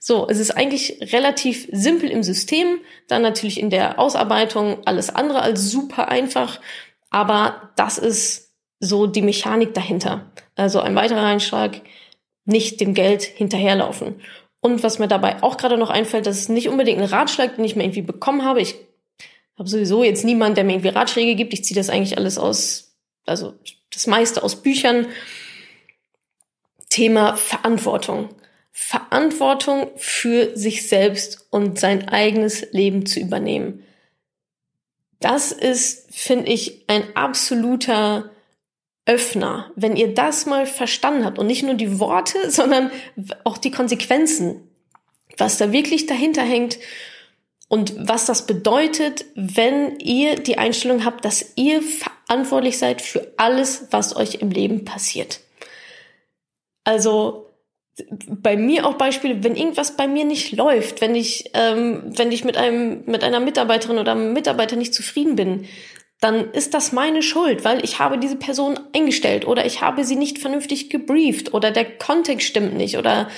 So, 0.00 0.28
es 0.28 0.38
ist 0.38 0.52
eigentlich 0.52 1.12
relativ 1.12 1.68
simpel 1.72 2.08
im 2.08 2.22
System, 2.22 2.78
dann 3.08 3.20
natürlich 3.20 3.58
in 3.58 3.68
der 3.68 3.98
Ausarbeitung 3.98 4.78
alles 4.84 5.10
andere 5.10 5.42
als 5.42 5.72
super 5.72 6.06
einfach, 6.06 6.60
aber 7.10 7.72
das 7.74 7.98
ist 7.98 8.54
so 8.78 9.08
die 9.08 9.22
Mechanik 9.22 9.74
dahinter. 9.74 10.30
Also 10.54 10.78
ein 10.78 10.94
weiterer 10.94 11.24
Einschlag, 11.24 11.80
nicht 12.44 12.80
dem 12.80 12.94
Geld 12.94 13.24
hinterherlaufen. 13.24 14.20
Und 14.60 14.84
was 14.84 15.00
mir 15.00 15.08
dabei 15.08 15.42
auch 15.42 15.56
gerade 15.56 15.76
noch 15.76 15.90
einfällt, 15.90 16.26
das 16.26 16.38
ist 16.38 16.48
nicht 16.48 16.68
unbedingt 16.68 17.00
ein 17.00 17.08
Ratschlag, 17.08 17.56
den 17.56 17.64
ich 17.64 17.74
mir 17.74 17.82
irgendwie 17.82 18.02
bekommen 18.02 18.44
habe. 18.44 18.60
Ich 18.60 18.76
habe 19.58 19.68
sowieso 19.68 20.04
jetzt 20.04 20.24
niemand, 20.24 20.56
der 20.56 20.64
mir 20.64 20.74
irgendwie 20.74 20.88
Ratschläge 20.88 21.34
gibt. 21.34 21.52
Ich 21.52 21.64
ziehe 21.64 21.76
das 21.76 21.90
eigentlich 21.90 22.16
alles 22.16 22.38
aus, 22.38 22.94
also 23.26 23.54
das 23.92 24.06
meiste 24.06 24.42
aus 24.42 24.62
Büchern. 24.62 25.06
Thema 26.88 27.36
Verantwortung. 27.36 28.30
Verantwortung 28.72 29.90
für 29.96 30.56
sich 30.56 30.88
selbst 30.88 31.48
und 31.50 31.78
sein 31.78 32.08
eigenes 32.08 32.70
Leben 32.72 33.06
zu 33.06 33.18
übernehmen. 33.20 33.82
Das 35.20 35.50
ist, 35.50 36.14
finde 36.14 36.50
ich, 36.52 36.84
ein 36.88 37.16
absoluter 37.16 38.30
Öffner. 39.04 39.72
Wenn 39.74 39.96
ihr 39.96 40.14
das 40.14 40.46
mal 40.46 40.64
verstanden 40.66 41.24
habt 41.24 41.38
und 41.38 41.48
nicht 41.48 41.64
nur 41.64 41.74
die 41.74 41.98
Worte, 41.98 42.38
sondern 42.50 42.92
auch 43.42 43.58
die 43.58 43.72
Konsequenzen, 43.72 44.68
was 45.36 45.58
da 45.58 45.72
wirklich 45.72 46.06
dahinter 46.06 46.42
hängt 46.42 46.78
und 47.68 47.94
was 48.08 48.24
das 48.24 48.46
bedeutet, 48.46 49.26
wenn 49.34 49.98
ihr 50.00 50.36
die 50.36 50.56
Einstellung 50.56 51.04
habt, 51.04 51.24
dass 51.24 51.52
ihr 51.56 51.82
verantwortlich 51.82 52.78
seid 52.78 53.02
für 53.02 53.32
alles, 53.36 53.88
was 53.90 54.16
euch 54.16 54.36
im 54.36 54.50
Leben 54.50 54.86
passiert. 54.86 55.40
Also 56.84 57.48
bei 58.28 58.56
mir 58.56 58.86
auch 58.86 58.94
Beispiele, 58.94 59.42
wenn 59.44 59.56
irgendwas 59.56 59.96
bei 59.96 60.08
mir 60.08 60.24
nicht 60.24 60.52
läuft, 60.52 61.00
wenn 61.00 61.14
ich, 61.14 61.50
ähm, 61.52 62.04
wenn 62.06 62.32
ich 62.32 62.44
mit 62.44 62.56
einem, 62.56 63.02
mit 63.06 63.22
einer 63.22 63.40
Mitarbeiterin 63.40 63.98
oder 63.98 64.12
einem 64.12 64.32
Mitarbeiter 64.32 64.76
nicht 64.76 64.94
zufrieden 64.94 65.36
bin, 65.36 65.66
dann 66.20 66.50
ist 66.50 66.74
das 66.74 66.92
meine 66.92 67.22
Schuld, 67.22 67.64
weil 67.64 67.84
ich 67.84 67.98
habe 67.98 68.18
diese 68.18 68.36
Person 68.36 68.78
eingestellt 68.94 69.46
oder 69.46 69.66
ich 69.66 69.82
habe 69.82 70.04
sie 70.04 70.16
nicht 70.16 70.38
vernünftig 70.38 70.90
gebrieft 70.90 71.54
oder 71.54 71.70
der 71.70 71.84
Kontext 71.84 72.46
stimmt 72.46 72.74
nicht 72.74 72.98
oder 72.98 73.28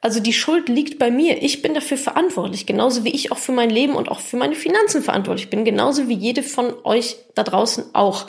also 0.00 0.20
die 0.20 0.32
Schuld 0.32 0.68
liegt 0.68 0.98
bei 0.98 1.10
mir. 1.10 1.42
Ich 1.42 1.62
bin 1.62 1.74
dafür 1.74 1.98
verantwortlich, 1.98 2.66
genauso 2.66 3.04
wie 3.04 3.10
ich 3.10 3.32
auch 3.32 3.38
für 3.38 3.52
mein 3.52 3.70
Leben 3.70 3.94
und 3.94 4.08
auch 4.08 4.20
für 4.20 4.36
meine 4.36 4.54
Finanzen 4.54 5.02
verantwortlich 5.02 5.50
bin, 5.50 5.64
genauso 5.64 6.08
wie 6.08 6.14
jede 6.14 6.42
von 6.42 6.74
euch 6.84 7.16
da 7.34 7.42
draußen 7.42 7.94
auch. 7.94 8.26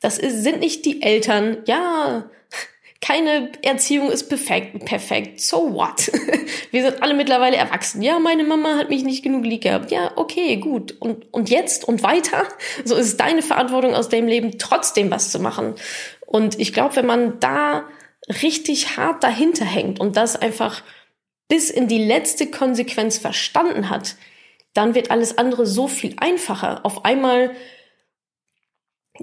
Das 0.00 0.18
ist, 0.18 0.42
sind 0.42 0.60
nicht 0.60 0.86
die 0.86 1.02
Eltern, 1.02 1.58
ja, 1.66 2.30
keine 3.02 3.50
Erziehung 3.62 4.10
ist 4.10 4.28
perfekt, 4.28 4.84
perfekt. 4.84 5.40
So 5.40 5.72
what? 5.74 6.10
Wir 6.70 6.82
sind 6.82 7.02
alle 7.02 7.14
mittlerweile 7.14 7.56
erwachsen. 7.56 8.02
Ja, 8.02 8.18
meine 8.18 8.44
Mama 8.44 8.76
hat 8.76 8.90
mich 8.90 9.04
nicht 9.04 9.22
genug 9.22 9.44
lieb 9.44 9.62
gehabt. 9.62 9.90
Ja, 9.90 10.12
okay, 10.16 10.56
gut. 10.56 10.92
Und, 11.00 11.32
und 11.32 11.48
jetzt 11.48 11.86
und 11.86 12.02
weiter? 12.02 12.44
So 12.84 12.96
ist 12.96 13.06
es 13.06 13.16
deine 13.16 13.42
Verantwortung 13.42 13.94
aus 13.94 14.08
dem 14.08 14.26
Leben, 14.26 14.58
trotzdem 14.58 15.10
was 15.10 15.30
zu 15.30 15.38
machen. 15.38 15.74
Und 16.26 16.58
ich 16.58 16.72
glaube, 16.72 16.96
wenn 16.96 17.06
man 17.06 17.40
da 17.40 17.84
richtig 18.42 18.96
hart 18.96 19.24
dahinter 19.24 19.64
hängt 19.64 19.98
und 19.98 20.16
das 20.16 20.36
einfach 20.36 20.82
bis 21.50 21.68
in 21.68 21.88
die 21.88 22.02
letzte 22.02 22.46
Konsequenz 22.46 23.18
verstanden 23.18 23.90
hat, 23.90 24.16
dann 24.72 24.94
wird 24.94 25.10
alles 25.10 25.36
andere 25.36 25.66
so 25.66 25.88
viel 25.88 26.14
einfacher. 26.16 26.86
Auf 26.86 27.04
einmal 27.04 27.50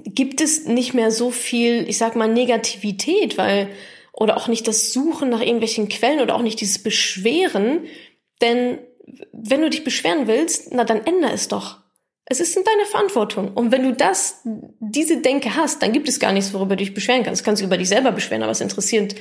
gibt 0.04 0.40
es 0.40 0.66
nicht 0.66 0.94
mehr 0.94 1.10
so 1.10 1.30
viel, 1.30 1.88
ich 1.88 1.98
sag 1.98 2.16
mal, 2.16 2.28
Negativität, 2.28 3.38
weil, 3.38 3.70
oder 4.12 4.36
auch 4.36 4.46
nicht 4.46 4.68
das 4.68 4.92
Suchen 4.92 5.30
nach 5.30 5.40
irgendwelchen 5.40 5.88
Quellen 5.88 6.20
oder 6.20 6.36
auch 6.36 6.42
nicht 6.42 6.60
dieses 6.60 6.82
Beschweren, 6.82 7.86
denn 8.42 8.78
wenn 9.32 9.62
du 9.62 9.70
dich 9.70 9.82
beschweren 9.82 10.26
willst, 10.26 10.72
na 10.72 10.84
dann 10.84 11.04
ändere 11.06 11.32
es 11.32 11.48
doch. 11.48 11.78
Es 12.26 12.40
ist 12.40 12.54
in 12.54 12.64
deiner 12.64 12.84
Verantwortung. 12.84 13.54
Und 13.54 13.72
wenn 13.72 13.84
du 13.84 13.94
das, 13.94 14.42
diese 14.44 15.22
Denke 15.22 15.56
hast, 15.56 15.82
dann 15.82 15.92
gibt 15.92 16.10
es 16.10 16.20
gar 16.20 16.32
nichts, 16.32 16.52
worüber 16.52 16.76
du 16.76 16.84
dich 16.84 16.92
beschweren 16.92 17.22
kannst. 17.22 17.40
Du 17.40 17.44
kannst 17.46 17.62
über 17.62 17.78
dich 17.78 17.88
selber 17.88 18.12
beschweren, 18.12 18.42
aber 18.42 18.52
es 18.52 18.60
interessiert 18.60 19.14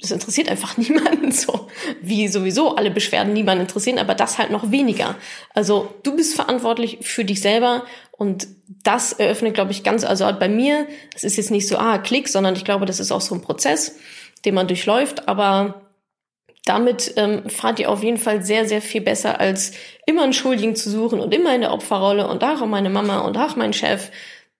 das 0.00 0.10
interessiert 0.10 0.50
einfach 0.50 0.76
niemanden 0.76 1.32
so, 1.32 1.68
wie 2.00 2.28
sowieso 2.28 2.76
alle 2.76 2.90
Beschwerden 2.90 3.32
niemanden 3.32 3.62
interessieren, 3.62 3.98
aber 3.98 4.14
das 4.14 4.38
halt 4.38 4.50
noch 4.50 4.70
weniger. 4.70 5.16
Also 5.54 5.94
du 6.02 6.16
bist 6.16 6.34
verantwortlich 6.34 6.98
für 7.02 7.24
dich 7.24 7.40
selber 7.40 7.84
und 8.12 8.48
das 8.82 9.12
eröffnet, 9.12 9.54
glaube 9.54 9.72
ich, 9.72 9.82
ganz, 9.82 10.04
also 10.04 10.28
bei 10.38 10.48
mir, 10.48 10.86
das 11.12 11.24
ist 11.24 11.36
jetzt 11.36 11.50
nicht 11.50 11.68
so, 11.68 11.78
ah, 11.78 11.98
Klick, 11.98 12.28
sondern 12.28 12.56
ich 12.56 12.64
glaube, 12.64 12.86
das 12.86 13.00
ist 13.00 13.12
auch 13.12 13.20
so 13.20 13.34
ein 13.34 13.42
Prozess, 13.42 13.96
den 14.44 14.54
man 14.54 14.68
durchläuft, 14.68 15.28
aber 15.28 15.82
damit 16.64 17.12
ähm, 17.16 17.48
fahrt 17.48 17.78
ihr 17.78 17.90
auf 17.90 18.02
jeden 18.02 18.18
Fall 18.18 18.44
sehr, 18.44 18.66
sehr 18.66 18.82
viel 18.82 19.00
besser, 19.00 19.38
als 19.38 19.72
immer 20.04 20.24
einen 20.24 20.32
Schuldigen 20.32 20.74
zu 20.74 20.90
suchen 20.90 21.20
und 21.20 21.32
immer 21.32 21.54
in 21.54 21.60
der 21.60 21.72
Opferrolle 21.72 22.26
und 22.26 22.42
ach, 22.42 22.64
meine 22.66 22.90
Mama 22.90 23.20
und 23.20 23.36
ach, 23.36 23.54
mein 23.54 23.72
Chef. 23.72 24.10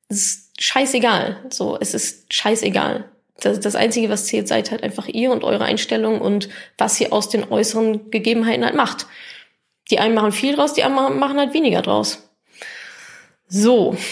Das 0.09 0.19
ist 0.19 0.63
scheißegal. 0.63 1.45
So, 1.51 1.77
es 1.81 1.95
ist 1.95 2.33
scheißegal 2.33 3.11
das, 3.41 3.61
das 3.61 3.75
Einzige, 3.75 4.09
was 4.09 4.27
zählt, 4.27 4.49
seid 4.49 4.71
halt 4.71 4.83
einfach 4.83 5.09
ihr 5.09 5.31
und 5.31 5.45
eure 5.45 5.65
Einstellung 5.65 6.21
und 6.21 6.49
was 6.79 7.01
ihr 7.01 7.13
aus 7.13 7.29
den 7.29 7.51
äußeren 7.51 8.11
Gegebenheiten 8.11 8.65
halt 8.65 8.75
macht. 8.75 9.07
Die 9.91 9.99
einen 9.99 10.15
machen 10.15 10.33
viel 10.33 10.57
draus, 10.57 10.73
die 10.73 10.85
anderen 10.85 11.19
machen 11.19 11.39
halt 11.39 11.55
weniger 11.55 11.83
draus. 11.83 12.29
So. 13.49 13.97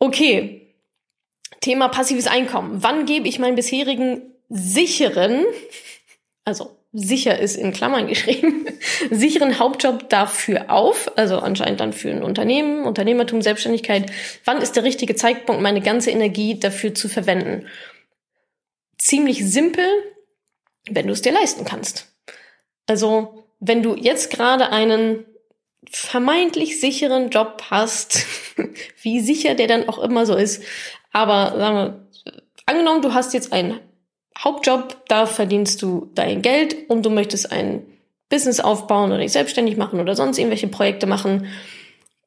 Okay. 0.00 0.60
Thema 1.60 1.88
passives 1.88 2.26
Einkommen. 2.26 2.82
Wann 2.82 3.06
gebe 3.06 3.26
ich 3.26 3.38
meinen 3.38 3.54
bisherigen 3.54 4.20
sicheren, 4.50 5.46
also 6.44 6.73
sicher 6.94 7.38
ist 7.38 7.56
in 7.56 7.72
Klammern 7.72 8.06
geschrieben, 8.08 8.66
sicheren 9.10 9.58
Hauptjob 9.58 10.08
dafür 10.08 10.70
auf, 10.70 11.10
also 11.18 11.38
anscheinend 11.38 11.80
dann 11.80 11.92
für 11.92 12.10
ein 12.10 12.22
Unternehmen, 12.22 12.84
Unternehmertum, 12.84 13.42
Selbstständigkeit. 13.42 14.10
Wann 14.44 14.62
ist 14.62 14.76
der 14.76 14.84
richtige 14.84 15.16
Zeitpunkt, 15.16 15.60
meine 15.60 15.82
ganze 15.82 16.10
Energie 16.10 16.58
dafür 16.58 16.94
zu 16.94 17.08
verwenden? 17.08 17.66
Ziemlich 18.96 19.44
simpel, 19.44 19.86
wenn 20.88 21.08
du 21.08 21.12
es 21.12 21.22
dir 21.22 21.32
leisten 21.32 21.64
kannst. 21.64 22.06
Also, 22.86 23.44
wenn 23.60 23.82
du 23.82 23.94
jetzt 23.96 24.30
gerade 24.30 24.70
einen 24.70 25.24
vermeintlich 25.90 26.80
sicheren 26.80 27.30
Job 27.30 27.64
hast, 27.70 28.24
wie 29.02 29.20
sicher 29.20 29.54
der 29.54 29.66
dann 29.66 29.88
auch 29.88 29.98
immer 29.98 30.26
so 30.26 30.34
ist, 30.34 30.62
aber 31.12 31.58
sagen 31.58 31.76
wir, 31.76 32.32
angenommen, 32.66 33.02
du 33.02 33.14
hast 33.14 33.34
jetzt 33.34 33.52
einen 33.52 33.80
Hauptjob, 34.38 34.96
da 35.08 35.26
verdienst 35.26 35.80
du 35.82 36.10
dein 36.14 36.42
Geld 36.42 36.88
und 36.88 37.04
du 37.04 37.10
möchtest 37.10 37.52
ein 37.52 37.86
Business 38.28 38.60
aufbauen 38.60 39.10
oder 39.10 39.20
dich 39.20 39.32
selbstständig 39.32 39.76
machen 39.76 40.00
oder 40.00 40.16
sonst 40.16 40.38
irgendwelche 40.38 40.68
Projekte 40.68 41.06
machen. 41.06 41.46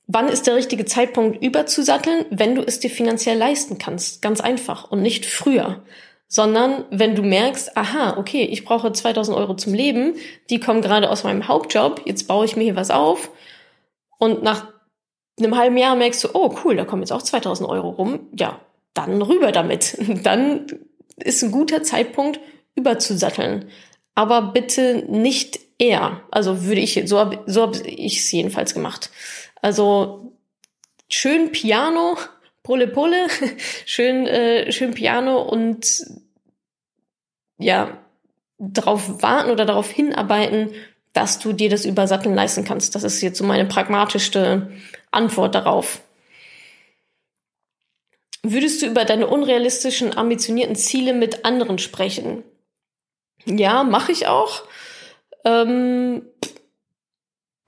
Wann 0.08 0.30
ist 0.30 0.48
der 0.48 0.56
richtige 0.56 0.86
Zeitpunkt 0.86 1.44
überzusatteln? 1.44 2.26
Wenn 2.30 2.56
du 2.56 2.62
es 2.62 2.80
dir 2.80 2.90
finanziell 2.90 3.38
leisten 3.38 3.78
kannst. 3.78 4.22
Ganz 4.22 4.40
einfach. 4.40 4.90
Und 4.90 5.02
nicht 5.02 5.26
früher. 5.26 5.84
Sondern 6.30 6.86
wenn 6.92 7.16
du 7.16 7.24
merkst, 7.24 7.76
aha, 7.76 8.18
okay, 8.18 8.44
ich 8.44 8.64
brauche 8.64 8.92
2000 8.92 9.38
Euro 9.38 9.56
zum 9.56 9.74
Leben, 9.74 10.16
die 10.50 10.60
kommen 10.60 10.82
gerade 10.82 11.10
aus 11.10 11.24
meinem 11.24 11.48
Hauptjob, 11.48 12.02
jetzt 12.06 12.28
baue 12.28 12.46
ich 12.46 12.56
mir 12.56 12.64
hier 12.64 12.76
was 12.76 12.92
auf. 12.92 13.32
Und 14.18 14.44
nach 14.44 14.68
einem 15.38 15.58
halben 15.58 15.78
Jahr 15.78 15.96
merkst 15.96 16.24
du, 16.24 16.30
oh 16.34 16.56
cool, 16.64 16.76
da 16.76 16.86
kommen 16.86 17.02
jetzt 17.02 17.12
auch 17.12 17.22
2000 17.22 17.70
Euro 17.70 17.90
rum. 17.90 18.28
Ja, 18.38 18.60
dann 18.94 19.22
rüber 19.22 19.52
damit. 19.52 19.98
Dann 20.24 20.68
ist 21.18 21.44
ein 21.44 21.52
guter 21.52 21.84
Zeitpunkt, 21.84 22.40
überzusatteln. 22.76 23.70
Aber 24.16 24.54
bitte 24.54 25.04
nicht 25.10 25.60
eher. 25.78 26.22
Also 26.32 26.66
würde 26.66 26.82
ich, 26.82 27.02
so 27.06 27.20
habe 27.20 27.40
so 27.46 27.64
hab 27.64 27.76
ich 27.86 28.20
es 28.20 28.32
jedenfalls 28.32 28.74
gemacht. 28.74 29.12
Also 29.62 30.32
schön 31.10 31.52
Piano, 31.52 32.18
Pulle 32.64 32.88
Pulle, 32.88 33.28
schön, 33.86 34.28
äh, 34.28 34.72
schön 34.72 34.94
Piano 34.94 35.42
und 35.42 36.06
ja, 37.60 37.98
darauf 38.60 39.22
warten 39.22 39.52
oder 39.52 39.66
darauf 39.66 39.90
hinarbeiten, 39.90 40.72
dass 41.14 41.40
du 41.40 41.54
dir 41.54 41.70
das 41.70 41.86
Übersatteln 41.86 42.36
leisten 42.36 42.64
kannst. 42.64 42.94
Das 42.96 43.04
ist 43.04 43.22
jetzt 43.22 43.38
so 43.38 43.44
meine 43.44 43.66
pragmatischste 43.66 44.72
Antwort 45.12 45.56
darauf. 45.56 46.02
Würdest 48.44 48.82
du 48.82 48.86
über 48.86 49.06
deine 49.06 49.28
unrealistischen, 49.28 50.16
ambitionierten 50.16 50.76
Ziele 50.76 51.14
mit 51.14 51.46
anderen 51.46 51.80
sprechen? 51.80 52.44
Ja, 53.46 53.84
mache 53.84 54.12
ich 54.12 54.28
auch. 54.28 54.64
Ähm, 55.46 56.24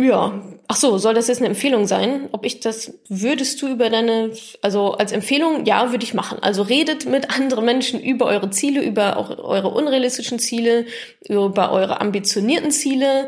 ja, 0.01 0.41
ach 0.69 0.77
so, 0.77 0.97
soll 0.97 1.13
das 1.13 1.27
jetzt 1.27 1.39
eine 1.39 1.47
Empfehlung 1.47 1.86
sein? 1.86 2.29
Ob 2.32 2.45
ich 2.45 2.62
das, 2.62 2.93
würdest 3.10 3.62
du 3.62 3.67
über 3.67 3.89
deine, 3.89 4.32
also 4.62 4.93
als 4.93 5.12
Empfehlung, 5.12 5.65
ja, 5.65 5.91
würde 5.91 6.05
ich 6.05 6.13
machen. 6.13 6.39
Also 6.41 6.62
redet 6.62 7.05
mit 7.05 7.29
anderen 7.29 7.65
Menschen 7.65 7.99
über 8.01 8.27
eure 8.27 8.49
Ziele, 8.49 8.82
über 8.82 9.17
auch 9.17 9.29
eure 9.38 9.67
unrealistischen 9.67 10.39
Ziele, 10.39 10.86
über 11.27 11.73
eure 11.73 11.99
ambitionierten 11.99 12.71
Ziele. 12.71 13.27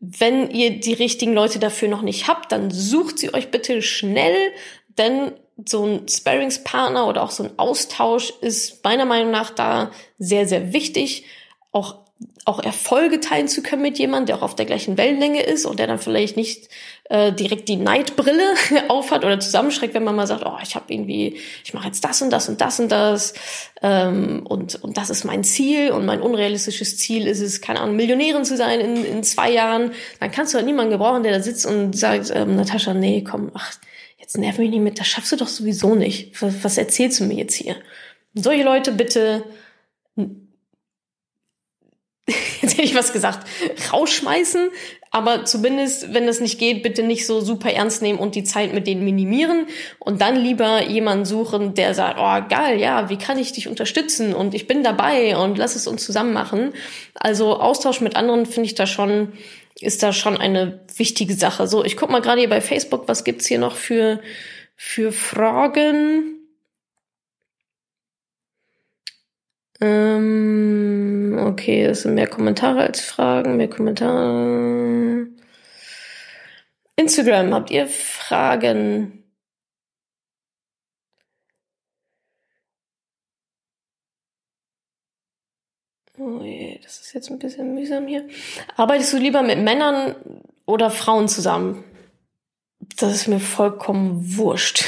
Wenn 0.00 0.50
ihr 0.50 0.80
die 0.80 0.94
richtigen 0.94 1.34
Leute 1.34 1.58
dafür 1.58 1.88
noch 1.88 2.02
nicht 2.02 2.26
habt, 2.26 2.52
dann 2.52 2.70
sucht 2.70 3.18
sie 3.18 3.34
euch 3.34 3.50
bitte 3.50 3.82
schnell, 3.82 4.52
denn 4.96 5.32
so 5.66 5.84
ein 5.84 6.08
Sparringspartner 6.08 7.06
oder 7.06 7.22
auch 7.22 7.30
so 7.30 7.44
ein 7.44 7.58
Austausch 7.58 8.32
ist 8.40 8.84
meiner 8.84 9.04
Meinung 9.04 9.30
nach 9.30 9.50
da 9.50 9.90
sehr, 10.18 10.46
sehr 10.46 10.72
wichtig. 10.72 11.24
Auch, 11.72 11.96
auch 12.44 12.60
Erfolge 12.60 13.20
teilen 13.20 13.48
zu 13.48 13.62
können 13.62 13.82
mit 13.82 13.98
jemandem, 13.98 14.26
der 14.26 14.36
auch 14.36 14.42
auf 14.42 14.56
der 14.56 14.66
gleichen 14.66 14.96
Wellenlänge 14.96 15.42
ist 15.42 15.66
und 15.66 15.78
der 15.78 15.86
dann 15.86 15.98
vielleicht 15.98 16.36
nicht 16.36 16.68
äh, 17.10 17.32
direkt 17.32 17.68
die 17.68 17.76
Neidbrille 17.76 18.54
aufhat 18.88 19.24
oder 19.24 19.40
zusammenschreckt, 19.40 19.94
wenn 19.94 20.04
man 20.04 20.16
mal 20.16 20.26
sagt, 20.26 20.44
oh, 20.46 20.56
ich 20.62 20.74
habe 20.74 20.92
irgendwie, 20.92 21.38
ich 21.64 21.74
mache 21.74 21.86
jetzt 21.86 22.04
das 22.04 22.22
und 22.22 22.30
das 22.30 22.48
und 22.48 22.60
das 22.60 22.80
und 22.80 22.90
das 22.90 23.34
ähm, 23.82 24.46
und, 24.46 24.82
und 24.82 24.96
das 24.96 25.10
ist 25.10 25.24
mein 25.24 25.44
Ziel 25.44 25.90
und 25.90 26.06
mein 26.06 26.22
unrealistisches 26.22 26.98
Ziel 26.98 27.26
ist 27.26 27.40
es, 27.40 27.60
keine 27.60 27.80
Ahnung, 27.80 27.96
Millionärin 27.96 28.44
zu 28.44 28.56
sein 28.56 28.80
in, 28.80 29.04
in 29.04 29.22
zwei 29.24 29.50
Jahren, 29.50 29.92
dann 30.20 30.30
kannst 30.30 30.54
du 30.54 30.56
halt 30.56 30.66
niemanden 30.66 30.92
gebrauchen, 30.92 31.22
der 31.24 31.32
da 31.32 31.42
sitzt 31.42 31.66
und 31.66 31.96
sagt, 31.96 32.30
ähm, 32.34 32.56
Natascha, 32.56 32.94
nee, 32.94 33.24
komm, 33.28 33.50
ach, 33.54 33.74
jetzt 34.28 34.36
nerv 34.36 34.58
mich 34.58 34.68
nicht 34.68 34.80
mit, 34.80 35.00
das 35.00 35.06
schaffst 35.06 35.32
du 35.32 35.36
doch 35.36 35.48
sowieso 35.48 35.94
nicht. 35.94 36.42
Was, 36.42 36.62
was 36.62 36.76
erzählst 36.76 37.18
du 37.18 37.24
mir 37.24 37.36
jetzt 37.36 37.54
hier? 37.54 37.76
Und 38.34 38.42
solche 38.42 38.62
Leute 38.62 38.92
bitte, 38.92 39.42
jetzt 42.26 42.74
hätte 42.74 42.82
ich 42.82 42.94
was 42.94 43.14
gesagt, 43.14 43.48
rausschmeißen, 43.90 44.68
aber 45.10 45.46
zumindest, 45.46 46.12
wenn 46.12 46.26
das 46.26 46.40
nicht 46.40 46.58
geht, 46.58 46.82
bitte 46.82 47.02
nicht 47.02 47.26
so 47.26 47.40
super 47.40 47.72
ernst 47.72 48.02
nehmen 48.02 48.18
und 48.18 48.34
die 48.34 48.44
Zeit 48.44 48.74
mit 48.74 48.86
denen 48.86 49.02
minimieren 49.02 49.66
und 49.98 50.20
dann 50.20 50.36
lieber 50.36 50.82
jemanden 50.86 51.24
suchen, 51.24 51.72
der 51.72 51.94
sagt, 51.94 52.18
oh 52.20 52.46
geil, 52.54 52.78
ja, 52.78 53.08
wie 53.08 53.16
kann 53.16 53.38
ich 53.38 53.52
dich 53.52 53.66
unterstützen 53.66 54.34
und 54.34 54.52
ich 54.54 54.66
bin 54.66 54.84
dabei 54.84 55.38
und 55.38 55.56
lass 55.56 55.74
es 55.74 55.86
uns 55.86 56.04
zusammen 56.04 56.34
machen. 56.34 56.74
Also 57.14 57.58
Austausch 57.58 58.02
mit 58.02 58.14
anderen 58.14 58.44
finde 58.44 58.66
ich 58.66 58.74
da 58.74 58.86
schon 58.86 59.32
ist 59.80 60.02
da 60.02 60.12
schon 60.12 60.36
eine 60.36 60.80
wichtige 60.96 61.34
Sache. 61.34 61.66
So, 61.66 61.84
ich 61.84 61.96
guck 61.96 62.10
mal 62.10 62.20
gerade 62.20 62.40
hier 62.40 62.48
bei 62.48 62.60
Facebook, 62.60 63.08
was 63.08 63.24
gibt's 63.24 63.46
hier 63.46 63.58
noch 63.58 63.76
für, 63.76 64.20
für 64.76 65.12
Fragen? 65.12 66.34
Ähm, 69.80 71.38
okay, 71.40 71.86
das 71.86 72.02
sind 72.02 72.14
mehr 72.14 72.26
Kommentare 72.26 72.80
als 72.80 73.00
Fragen, 73.00 73.56
mehr 73.56 73.70
Kommentare. 73.70 75.28
Instagram, 76.96 77.54
habt 77.54 77.70
ihr 77.70 77.86
Fragen? 77.86 79.27
Oh 86.18 86.42
je, 86.42 86.80
das 86.82 87.00
ist 87.00 87.14
jetzt 87.14 87.30
ein 87.30 87.38
bisschen 87.38 87.74
mühsam 87.74 88.06
hier. 88.06 88.26
Arbeitest 88.76 89.12
du 89.12 89.18
lieber 89.18 89.42
mit 89.42 89.58
Männern 89.58 90.16
oder 90.66 90.90
Frauen 90.90 91.28
zusammen? 91.28 91.84
Das 92.96 93.14
ist 93.14 93.28
mir 93.28 93.38
vollkommen 93.38 94.36
wurscht. 94.36 94.84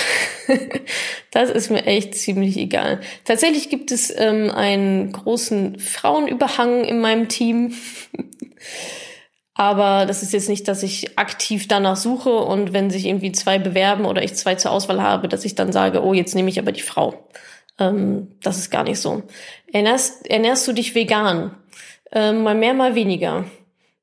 das 1.30 1.50
ist 1.50 1.70
mir 1.70 1.86
echt 1.86 2.16
ziemlich 2.16 2.56
egal. 2.56 3.00
Tatsächlich 3.24 3.68
gibt 3.68 3.92
es 3.92 4.12
ähm, 4.16 4.50
einen 4.50 5.12
großen 5.12 5.78
Frauenüberhang 5.78 6.84
in 6.84 7.00
meinem 7.00 7.28
Team. 7.28 7.74
Aber 9.54 10.06
das 10.06 10.22
ist 10.22 10.32
jetzt 10.32 10.48
nicht, 10.48 10.66
dass 10.68 10.82
ich 10.82 11.18
aktiv 11.18 11.68
danach 11.68 11.96
suche 11.96 12.30
und 12.30 12.72
wenn 12.72 12.88
sich 12.88 13.06
irgendwie 13.06 13.30
zwei 13.32 13.58
bewerben 13.58 14.06
oder 14.06 14.22
ich 14.22 14.34
zwei 14.34 14.54
zur 14.54 14.70
Auswahl 14.70 15.02
habe, 15.02 15.28
dass 15.28 15.44
ich 15.44 15.54
dann 15.54 15.70
sage, 15.70 16.02
oh, 16.02 16.14
jetzt 16.14 16.34
nehme 16.34 16.48
ich 16.48 16.58
aber 16.58 16.72
die 16.72 16.80
Frau. 16.80 17.28
Ähm, 17.80 18.28
das 18.42 18.58
ist 18.58 18.70
gar 18.70 18.84
nicht 18.84 19.00
so. 19.00 19.22
Ernährst, 19.72 20.30
ernährst 20.30 20.68
du 20.68 20.72
dich 20.72 20.94
vegan? 20.94 21.56
Ähm, 22.12 22.42
mal 22.42 22.54
mehr, 22.54 22.74
mal 22.74 22.94
weniger. 22.94 23.46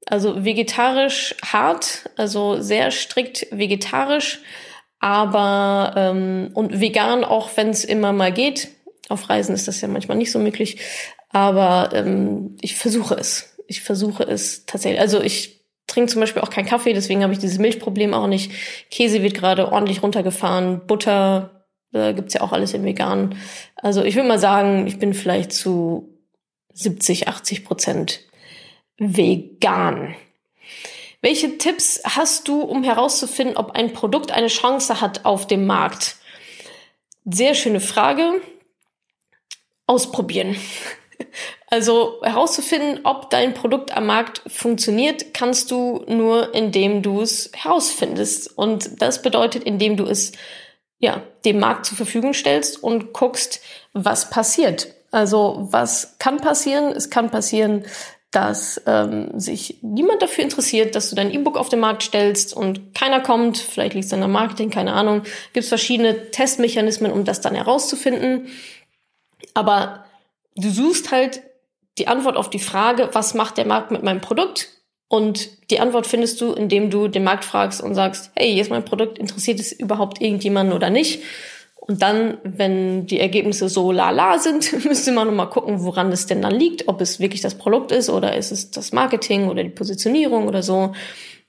Also 0.05 0.45
vegetarisch 0.45 1.35
hart, 1.43 2.09
also 2.15 2.61
sehr 2.61 2.91
strikt 2.91 3.47
vegetarisch, 3.51 4.39
aber 4.99 5.93
ähm, 5.97 6.51
und 6.53 6.79
vegan 6.79 7.25
auch, 7.25 7.49
wenn 7.55 7.69
es 7.69 7.83
immer 7.83 8.13
mal 8.13 8.31
geht. 8.31 8.69
Auf 9.09 9.29
Reisen 9.29 9.53
ist 9.53 9.67
das 9.67 9.81
ja 9.81 9.87
manchmal 9.87 10.17
nicht 10.17 10.31
so 10.31 10.39
möglich, 10.39 10.79
aber 11.29 11.89
ähm, 11.93 12.57
ich 12.61 12.75
versuche 12.75 13.15
es. 13.15 13.57
Ich 13.67 13.81
versuche 13.81 14.23
es 14.23 14.65
tatsächlich. 14.65 15.01
Also 15.01 15.21
ich 15.21 15.65
trinke 15.87 16.11
zum 16.11 16.21
Beispiel 16.21 16.41
auch 16.41 16.49
keinen 16.49 16.67
Kaffee, 16.67 16.93
deswegen 16.93 17.23
habe 17.23 17.33
ich 17.33 17.39
dieses 17.39 17.59
Milchproblem 17.59 18.13
auch 18.13 18.27
nicht. 18.27 18.51
Käse 18.89 19.23
wird 19.23 19.33
gerade 19.33 19.71
ordentlich 19.71 20.03
runtergefahren, 20.03 20.87
Butter 20.87 21.56
da 21.91 22.11
gibt's 22.11 22.33
ja 22.33 22.41
auch 22.41 22.51
alles 22.51 22.73
in 22.73 22.83
vegan. 22.83 23.37
Also 23.75 24.03
ich 24.03 24.15
würde 24.15 24.27
mal 24.27 24.39
sagen, 24.39 24.87
ich 24.87 24.99
bin 24.99 25.13
vielleicht 25.13 25.53
zu 25.53 26.09
70, 26.73 27.27
80 27.27 27.65
Prozent 27.65 28.21
vegan. 28.97 30.15
Welche 31.21 31.57
Tipps 31.57 32.01
hast 32.03 32.47
du, 32.47 32.61
um 32.61 32.83
herauszufinden, 32.83 33.57
ob 33.57 33.71
ein 33.71 33.93
Produkt 33.93 34.31
eine 34.31 34.47
Chance 34.47 35.01
hat 35.01 35.25
auf 35.25 35.47
dem 35.47 35.65
Markt? 35.65 36.17
Sehr 37.25 37.55
schöne 37.55 37.79
Frage. 37.79 38.41
Ausprobieren. 39.85 40.55
Also 41.69 42.21
herauszufinden, 42.21 43.01
ob 43.03 43.31
dein 43.31 43.53
Produkt 43.55 43.91
am 43.91 44.05
Markt 44.05 44.41
funktioniert, 44.47 45.33
kannst 45.33 45.71
du 45.71 46.05
nur, 46.07 46.53
indem 46.53 47.01
du 47.01 47.21
es 47.21 47.51
herausfindest. 47.55 48.55
Und 48.55 49.01
das 49.01 49.21
bedeutet, 49.23 49.63
indem 49.63 49.97
du 49.97 50.05
es 50.05 50.31
ja, 50.99 51.21
dem 51.45 51.59
Markt 51.59 51.85
zur 51.85 51.97
Verfügung 51.97 52.33
stellst 52.33 52.81
und 52.81 53.13
guckst, 53.13 53.61
was 53.93 54.29
passiert. 54.29 54.93
Also 55.11 55.67
was 55.71 56.17
kann 56.19 56.37
passieren? 56.37 56.91
Es 56.91 57.09
kann 57.09 57.29
passieren, 57.29 57.85
dass 58.31 58.81
ähm, 58.85 59.39
sich 59.39 59.79
niemand 59.81 60.21
dafür 60.21 60.43
interessiert, 60.43 60.95
dass 60.95 61.09
du 61.09 61.15
dein 61.15 61.31
E-Book 61.31 61.57
auf 61.57 61.69
den 61.69 61.79
Markt 61.79 62.03
stellst 62.03 62.53
und 62.53 62.93
keiner 62.93 63.21
kommt. 63.21 63.57
Vielleicht 63.57 63.93
liegt 63.93 64.05
es 64.05 64.13
an 64.13 64.19
der 64.19 64.27
Marketing, 64.27 64.69
keine 64.69 64.93
Ahnung. 64.93 65.23
Gibt 65.53 65.63
es 65.63 65.69
verschiedene 65.69 66.29
Testmechanismen, 66.31 67.11
um 67.11 67.23
das 67.23 67.41
dann 67.41 67.55
herauszufinden. 67.55 68.47
Aber 69.53 70.05
du 70.55 70.69
suchst 70.69 71.11
halt 71.11 71.41
die 71.97 72.07
Antwort 72.07 72.37
auf 72.37 72.49
die 72.49 72.59
Frage, 72.59 73.09
was 73.13 73.33
macht 73.33 73.57
der 73.57 73.65
Markt 73.65 73.91
mit 73.91 74.03
meinem 74.03 74.21
Produkt? 74.21 74.69
Und 75.09 75.49
die 75.71 75.79
Antwort 75.79 76.05
findest 76.05 76.41
du, 76.41 76.53
indem 76.53 76.89
du 76.89 77.07
den 77.07 77.23
Markt 77.23 77.45
fragst 77.45 77.81
und 77.81 77.95
sagst, 77.95 78.31
hey, 78.35 78.51
hier 78.51 78.61
ist 78.61 78.71
mein 78.71 78.83
Produkt, 78.83 79.17
interessiert 79.17 79.59
es 79.59 79.71
überhaupt 79.71 80.21
irgendjemanden 80.21 80.75
oder 80.75 80.89
nicht? 80.89 81.23
Und 81.87 82.01
dann, 82.01 82.37
wenn 82.43 83.07
die 83.07 83.19
Ergebnisse 83.19 83.69
so 83.69 83.93
lala 83.93 84.39
sind, 84.39 84.83
müsste 84.85 85.13
man 85.13 85.27
nochmal 85.27 85.49
gucken, 85.49 85.83
woran 85.83 86.11
es 86.11 86.25
denn 86.25 86.41
dann 86.41 86.53
liegt, 86.53 86.89
ob 86.89 86.99
es 86.99 87.21
wirklich 87.21 87.39
das 87.39 87.55
Produkt 87.55 87.93
ist 87.93 88.09
oder 88.09 88.35
ist 88.35 88.51
es 88.51 88.71
das 88.71 88.91
Marketing 88.91 89.47
oder 89.47 89.63
die 89.63 89.69
Positionierung 89.69 90.47
oder 90.47 90.61
so. 90.61 90.91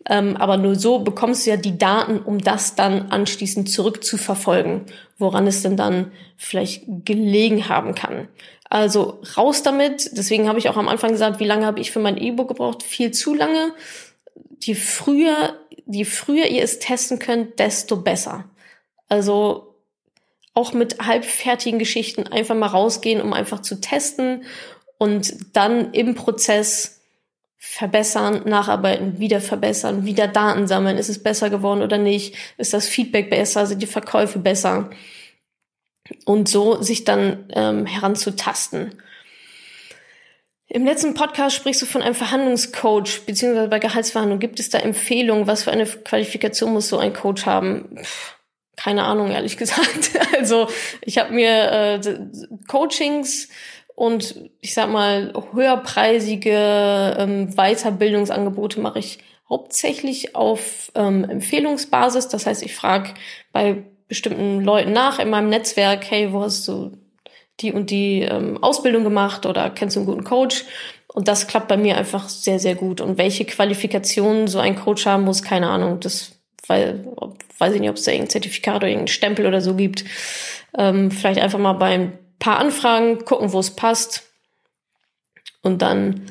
Ähm, 0.09 0.37
aber 0.37 0.57
nur 0.57 0.77
so 0.77 1.01
bekommst 1.01 1.44
du 1.44 1.51
ja 1.51 1.57
die 1.57 1.77
Daten, 1.77 2.21
um 2.21 2.38
das 2.38 2.77
dann 2.77 3.11
anschließend 3.11 3.68
zurückzuverfolgen, 3.68 4.83
woran 5.18 5.49
es 5.49 5.62
denn 5.62 5.77
dann 5.77 6.12
vielleicht 6.37 6.85
gelegen 6.87 7.68
haben 7.68 7.97
kann. 7.97 8.29
Also 8.68 9.20
raus 9.37 9.62
damit. 9.62 10.11
Deswegen 10.16 10.48
habe 10.48 10.59
ich 10.59 10.68
auch 10.68 10.76
am 10.76 10.88
Anfang 10.88 11.12
gesagt, 11.12 11.40
wie 11.40 11.46
lange 11.46 11.66
habe 11.66 11.81
ich 11.81 11.90
für 11.90 12.00
mein 12.00 12.18
E-Book 12.18 12.48
gebraucht? 12.48 12.83
Viel 12.83 13.12
zu 13.12 13.35
lange. 13.35 13.72
Je 14.61 14.74
früher, 14.74 15.54
je 15.87 16.04
früher 16.04 16.46
ihr 16.46 16.62
es 16.62 16.78
testen 16.78 17.18
könnt, 17.18 17.59
desto 17.59 17.96
besser. 17.96 18.44
Also 19.09 19.74
auch 20.52 20.72
mit 20.72 20.98
halbfertigen 20.98 21.78
Geschichten 21.78 22.26
einfach 22.26 22.54
mal 22.54 22.66
rausgehen, 22.66 23.22
um 23.22 23.33
einfach 23.33 23.62
zu 23.62 23.81
testen 23.81 24.44
und 24.98 25.57
dann 25.57 25.92
im 25.94 26.14
Prozess 26.14 27.00
verbessern, 27.57 28.42
nacharbeiten, 28.44 29.18
wieder 29.18 29.40
verbessern, 29.40 30.04
wieder 30.04 30.28
Daten 30.28 30.66
sammeln. 30.66 30.98
Ist 30.98 31.09
es 31.09 31.22
besser 31.22 31.50
geworden 31.50 31.83
oder 31.83 31.98
nicht? 31.98 32.35
Ist 32.57 32.74
das 32.74 32.88
Feedback 32.88 33.31
besser? 33.31 33.66
Sind 33.66 33.83
die 33.83 33.87
Verkäufe 33.87 34.38
besser? 34.38 34.90
Und 36.25 36.49
so 36.49 36.81
sich 36.83 37.05
dann 37.05 37.47
ähm, 37.55 37.87
heranzutasten. 37.87 38.94
Im 40.71 40.85
letzten 40.85 41.14
Podcast 41.14 41.57
sprichst 41.57 41.81
du 41.81 41.87
von 41.87 42.03
einem 42.03 42.14
Verhandlungscoach, 42.14 43.23
beziehungsweise 43.25 43.68
bei 43.68 43.79
Gehaltsverhandlungen. 43.79 44.40
Gibt 44.40 44.61
es 44.61 44.68
da 44.68 44.79
Empfehlungen? 44.79 45.47
Was 45.47 45.64
für 45.64 45.73
eine 45.73 45.87
Qualifikation 45.87 46.75
muss 46.75 46.88
so 46.88 46.99
ein 46.99 47.14
Coach 47.14 47.47
haben? 47.47 47.97
Pff, 48.03 48.37
keine 48.77 49.05
Ahnung, 49.05 49.31
ehrlich 49.31 49.57
gesagt. 49.59 50.11
Also 50.37 50.68
ich 51.01 51.18
habe 51.18 51.33
mir 51.33 51.73
äh, 51.73 52.01
Coachings 52.68 53.49
und 53.94 54.51
ich 54.61 54.75
sag 54.75 54.90
mal 54.90 55.33
höherpreisige 55.53 57.16
ähm, 57.18 57.57
Weiterbildungsangebote 57.57 58.79
mache 58.79 59.01
ich 59.01 59.18
hauptsächlich 59.49 60.37
auf 60.37 60.92
ähm, 60.94 61.25
Empfehlungsbasis. 61.25 62.29
Das 62.29 62.47
heißt, 62.47 62.62
ich 62.62 62.77
frage 62.77 63.14
bei 63.53 63.85
bestimmten 64.09 64.62
Leuten 64.62 64.92
nach 64.92 65.18
in 65.18 65.31
meinem 65.31 65.49
Netzwerk, 65.51 66.11
hey, 66.11 66.33
wo 66.33 66.42
hast 66.42 66.66
du 66.66 66.97
die 67.61 67.73
und 67.73 67.90
die 67.90 68.23
ähm, 68.23 68.62
Ausbildung 68.62 69.05
gemacht 69.05 69.47
oder 69.47 69.71
kennst 69.71 69.97
du 69.97 70.01
einen 70.01 70.07
guten 70.07 70.25
Coach? 70.25 70.64
Und 71.09 71.29
das 71.29 71.47
klappt 71.47 71.68
bei 71.68 71.77
mir 71.77 71.97
einfach 71.97 72.29
sehr, 72.29 72.59
sehr 72.59 72.75
gut. 72.75 73.01
Und 73.01 73.18
welche 73.18 73.44
Qualifikationen 73.44 74.47
so 74.47 74.59
ein 74.59 74.77
Coach 74.77 75.07
haben 75.07 75.25
muss, 75.25 75.42
keine 75.42 75.68
Ahnung. 75.68 76.01
Das 76.01 76.38
weil, 76.68 77.05
weiß 77.59 77.75
ich 77.75 77.81
nicht, 77.81 77.90
ob 77.90 77.97
es 77.97 78.05
da 78.05 78.12
irgendein 78.12 78.31
Zertifikat 78.31 78.77
oder 78.77 78.88
irgendein 78.88 79.09
Stempel 79.09 79.47
oder 79.47 79.61
so 79.61 79.75
gibt. 79.75 80.05
Ähm, 80.77 81.11
vielleicht 81.11 81.40
einfach 81.40 81.59
mal 81.59 81.73
bei 81.73 81.94
ein 81.94 82.18
paar 82.38 82.59
Anfragen 82.59 83.25
gucken, 83.25 83.53
wo 83.53 83.59
es 83.59 83.71
passt 83.75 84.25
und 85.62 85.83
dann 85.83 86.27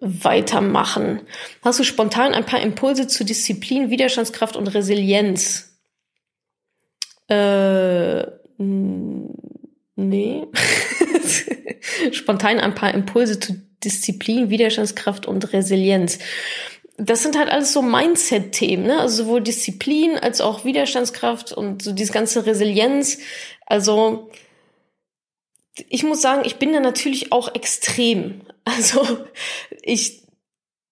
weitermachen. 0.00 1.20
Hast 1.62 1.78
du 1.78 1.84
spontan 1.84 2.34
ein 2.34 2.46
paar 2.46 2.60
Impulse 2.60 3.06
zu 3.06 3.24
Disziplin, 3.24 3.90
Widerstandskraft 3.90 4.56
und 4.56 4.66
Resilienz? 4.68 5.71
Äh, 7.32 8.26
nee. 9.96 10.46
spontan 12.12 12.60
ein 12.60 12.74
paar 12.74 12.92
Impulse 12.94 13.40
zu 13.40 13.54
Disziplin, 13.82 14.50
Widerstandskraft 14.50 15.26
und 15.26 15.52
Resilienz 15.52 16.18
das 16.98 17.22
sind 17.22 17.38
halt 17.38 17.50
alles 17.50 17.72
so 17.72 17.82
Mindset-Themen, 17.82 18.86
ne? 18.86 19.00
Also 19.00 19.24
sowohl 19.24 19.40
Disziplin 19.40 20.18
als 20.18 20.40
auch 20.40 20.64
Widerstandskraft 20.64 21.52
und 21.52 21.82
so 21.82 21.92
diese 21.92 22.12
ganze 22.12 22.46
Resilienz. 22.46 23.18
Also 23.66 24.30
ich 25.88 26.02
muss 26.02 26.20
sagen, 26.20 26.42
ich 26.44 26.56
bin 26.56 26.72
da 26.72 26.80
natürlich 26.80 27.32
auch 27.32 27.54
extrem. 27.54 28.42
Also 28.64 29.18
ich, 29.82 30.21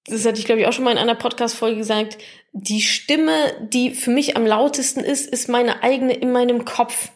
das 0.06 0.24
hatte 0.24 0.38
ich 0.38 0.44
glaube 0.44 0.60
ich 0.60 0.66
auch 0.66 0.72
schon 0.72 0.84
mal 0.84 0.92
in 0.92 0.98
einer 0.98 1.14
Podcast-Folge 1.14 1.76
gesagt, 1.76 2.18
die 2.52 2.80
Stimme, 2.80 3.32
die 3.60 3.90
für 3.92 4.10
mich 4.10 4.36
am 4.36 4.46
lautesten 4.46 5.00
ist, 5.00 5.26
ist 5.28 5.48
meine 5.48 5.82
eigene 5.82 6.14
in 6.14 6.32
meinem 6.32 6.64
Kopf. 6.64 7.10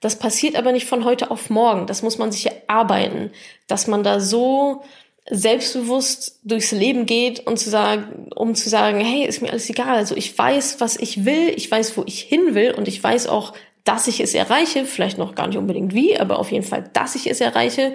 Das 0.00 0.18
passiert 0.18 0.56
aber 0.56 0.72
nicht 0.72 0.86
von 0.86 1.04
heute 1.04 1.30
auf 1.30 1.50
morgen. 1.50 1.86
Das 1.86 2.02
muss 2.02 2.18
man 2.18 2.32
sich 2.32 2.46
erarbeiten, 2.46 3.30
dass 3.66 3.86
man 3.86 4.02
da 4.02 4.18
so 4.18 4.82
selbstbewusst 5.28 6.40
durchs 6.42 6.72
Leben 6.72 7.06
geht 7.06 7.46
und 7.46 7.58
zu 7.58 7.70
sagen, 7.70 8.28
um 8.34 8.54
zu 8.54 8.68
sagen, 8.68 9.00
hey, 9.00 9.26
ist 9.26 9.42
mir 9.42 9.50
alles 9.50 9.68
egal. 9.68 9.96
Also 9.96 10.16
ich 10.16 10.36
weiß, 10.36 10.80
was 10.80 10.96
ich 10.96 11.24
will, 11.24 11.52
ich 11.54 11.70
weiß, 11.70 11.96
wo 11.96 12.02
ich 12.06 12.20
hin 12.20 12.54
will 12.54 12.72
und 12.72 12.88
ich 12.88 13.02
weiß 13.02 13.28
auch, 13.28 13.52
dass 13.84 14.08
ich 14.08 14.20
es 14.20 14.34
erreiche, 14.34 14.84
vielleicht 14.84 15.18
noch 15.18 15.34
gar 15.34 15.46
nicht 15.46 15.58
unbedingt 15.58 15.94
wie, 15.94 16.18
aber 16.18 16.38
auf 16.38 16.50
jeden 16.50 16.66
Fall, 16.66 16.90
dass 16.92 17.14
ich 17.14 17.30
es 17.30 17.40
erreiche 17.40 17.94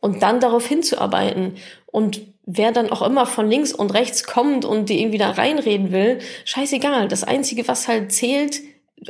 und 0.00 0.22
dann 0.22 0.40
darauf 0.40 0.66
hinzuarbeiten. 0.66 1.56
Und 1.86 2.22
wer 2.46 2.72
dann 2.72 2.90
auch 2.90 3.02
immer 3.02 3.26
von 3.26 3.48
links 3.48 3.72
und 3.72 3.92
rechts 3.94 4.24
kommt 4.24 4.64
und 4.64 4.88
die 4.88 5.00
irgendwie 5.00 5.18
da 5.18 5.30
reinreden 5.30 5.92
will, 5.92 6.18
scheißegal. 6.44 7.08
Das 7.08 7.24
Einzige, 7.24 7.66
was 7.68 7.88
halt 7.88 8.12
zählt, 8.12 8.60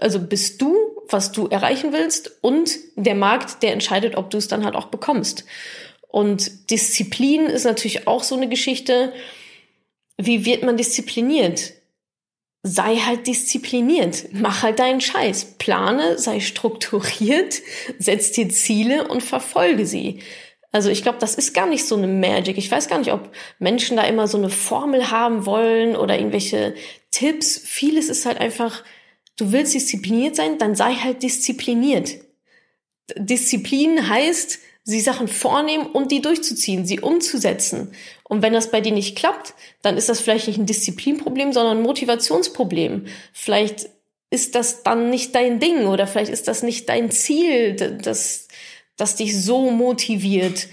also 0.00 0.20
bist 0.20 0.62
du, 0.62 0.76
was 1.08 1.32
du 1.32 1.46
erreichen 1.48 1.92
willst 1.92 2.38
und 2.42 2.70
der 2.96 3.14
Markt, 3.14 3.62
der 3.62 3.72
entscheidet, 3.72 4.16
ob 4.16 4.30
du 4.30 4.38
es 4.38 4.48
dann 4.48 4.64
halt 4.64 4.74
auch 4.74 4.86
bekommst. 4.86 5.44
Und 6.08 6.70
Disziplin 6.70 7.46
ist 7.46 7.64
natürlich 7.64 8.06
auch 8.06 8.22
so 8.22 8.36
eine 8.36 8.48
Geschichte. 8.48 9.12
Wie 10.16 10.44
wird 10.44 10.62
man 10.62 10.76
diszipliniert? 10.76 11.72
Sei 12.62 12.96
halt 12.96 13.26
diszipliniert. 13.26 14.26
Mach 14.32 14.62
halt 14.62 14.78
deinen 14.78 15.00
Scheiß. 15.00 15.56
Plane, 15.58 16.18
sei 16.18 16.38
strukturiert, 16.38 17.60
setz 17.98 18.30
dir 18.30 18.48
Ziele 18.48 19.08
und 19.08 19.22
verfolge 19.22 19.86
sie. 19.86 20.20
Also 20.74 20.90
ich 20.90 21.02
glaube, 21.02 21.18
das 21.20 21.36
ist 21.36 21.54
gar 21.54 21.68
nicht 21.68 21.86
so 21.86 21.94
eine 21.94 22.08
Magic. 22.08 22.58
Ich 22.58 22.68
weiß 22.68 22.88
gar 22.88 22.98
nicht, 22.98 23.12
ob 23.12 23.30
Menschen 23.60 23.96
da 23.96 24.02
immer 24.02 24.26
so 24.26 24.36
eine 24.36 24.50
Formel 24.50 25.08
haben 25.12 25.46
wollen 25.46 25.94
oder 25.94 26.18
irgendwelche 26.18 26.74
Tipps. 27.12 27.56
Vieles 27.64 28.08
ist 28.08 28.26
halt 28.26 28.40
einfach, 28.40 28.82
du 29.36 29.52
willst 29.52 29.72
diszipliniert 29.72 30.34
sein, 30.34 30.58
dann 30.58 30.74
sei 30.74 30.94
halt 30.94 31.22
diszipliniert. 31.22 32.16
Disziplin 33.16 34.08
heißt, 34.08 34.58
sie 34.82 35.00
Sachen 35.00 35.28
vornehmen 35.28 35.86
und 35.86 36.10
die 36.10 36.20
durchzuziehen, 36.20 36.84
sie 36.84 36.98
umzusetzen. 36.98 37.92
Und 38.24 38.42
wenn 38.42 38.52
das 38.52 38.72
bei 38.72 38.80
dir 38.80 38.92
nicht 38.92 39.16
klappt, 39.16 39.54
dann 39.82 39.96
ist 39.96 40.08
das 40.08 40.20
vielleicht 40.20 40.48
nicht 40.48 40.58
ein 40.58 40.66
Disziplinproblem, 40.66 41.52
sondern 41.52 41.76
ein 41.76 41.84
Motivationsproblem. 41.84 43.06
Vielleicht 43.32 43.90
ist 44.30 44.56
das 44.56 44.82
dann 44.82 45.08
nicht 45.08 45.36
dein 45.36 45.60
Ding 45.60 45.86
oder 45.86 46.08
vielleicht 46.08 46.32
ist 46.32 46.48
das 46.48 46.64
nicht 46.64 46.88
dein 46.88 47.12
Ziel, 47.12 47.74
das, 47.74 48.43
das 48.96 49.16
dich 49.16 49.42
so 49.42 49.70
motiviert. 49.70 50.68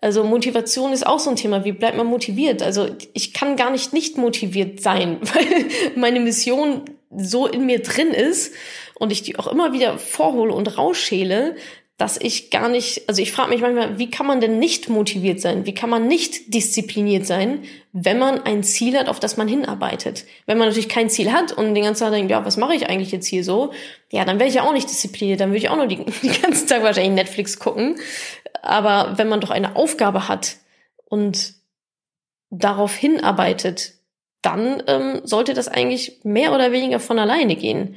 Also 0.00 0.22
Motivation 0.22 0.92
ist 0.92 1.06
auch 1.06 1.18
so 1.18 1.30
ein 1.30 1.36
Thema. 1.36 1.64
Wie 1.64 1.72
bleibt 1.72 1.96
man 1.96 2.06
motiviert? 2.06 2.62
Also 2.62 2.88
ich 3.14 3.32
kann 3.32 3.56
gar 3.56 3.70
nicht 3.70 3.92
nicht 3.92 4.18
motiviert 4.18 4.80
sein, 4.80 5.18
weil 5.22 5.66
meine 5.96 6.20
Mission 6.20 6.82
so 7.16 7.46
in 7.46 7.66
mir 7.66 7.80
drin 7.80 8.08
ist 8.08 8.54
und 8.96 9.12
ich 9.12 9.22
die 9.22 9.38
auch 9.38 9.46
immer 9.46 9.72
wieder 9.72 9.98
vorhole 9.98 10.52
und 10.52 10.76
rausschäle, 10.76 11.56
dass 12.04 12.18
ich 12.18 12.50
gar 12.50 12.68
nicht, 12.68 13.08
also 13.08 13.22
ich 13.22 13.32
frage 13.32 13.48
mich 13.48 13.62
manchmal, 13.62 13.98
wie 13.98 14.10
kann 14.10 14.26
man 14.26 14.38
denn 14.38 14.58
nicht 14.58 14.90
motiviert 14.90 15.40
sein? 15.40 15.64
Wie 15.64 15.72
kann 15.72 15.88
man 15.88 16.06
nicht 16.06 16.52
diszipliniert 16.52 17.24
sein, 17.24 17.62
wenn 17.94 18.18
man 18.18 18.42
ein 18.42 18.62
Ziel 18.62 18.98
hat, 18.98 19.08
auf 19.08 19.20
das 19.20 19.38
man 19.38 19.48
hinarbeitet? 19.48 20.26
Wenn 20.44 20.58
man 20.58 20.68
natürlich 20.68 20.90
kein 20.90 21.08
Ziel 21.08 21.32
hat 21.32 21.52
und 21.52 21.74
den 21.74 21.82
ganzen 21.82 22.04
Tag 22.04 22.12
denkt, 22.12 22.30
ja, 22.30 22.44
was 22.44 22.58
mache 22.58 22.74
ich 22.74 22.90
eigentlich 22.90 23.10
jetzt 23.10 23.26
hier 23.26 23.42
so? 23.42 23.72
Ja, 24.12 24.26
dann 24.26 24.38
wäre 24.38 24.50
ich 24.50 24.56
ja 24.56 24.64
auch 24.64 24.74
nicht 24.74 24.90
diszipliniert, 24.90 25.40
dann 25.40 25.48
würde 25.48 25.56
ich 25.56 25.70
auch 25.70 25.76
nur 25.76 25.86
den 25.86 26.04
ganzen 26.42 26.68
Tag 26.68 26.82
wahrscheinlich 26.82 27.14
Netflix 27.14 27.58
gucken. 27.58 27.96
Aber 28.60 29.14
wenn 29.16 29.30
man 29.30 29.40
doch 29.40 29.50
eine 29.50 29.74
Aufgabe 29.74 30.28
hat 30.28 30.56
und 31.06 31.54
darauf 32.50 32.94
hinarbeitet, 32.94 33.94
dann 34.42 34.82
ähm, 34.88 35.22
sollte 35.24 35.54
das 35.54 35.68
eigentlich 35.68 36.20
mehr 36.22 36.52
oder 36.52 36.70
weniger 36.70 37.00
von 37.00 37.18
alleine 37.18 37.56
gehen. 37.56 37.96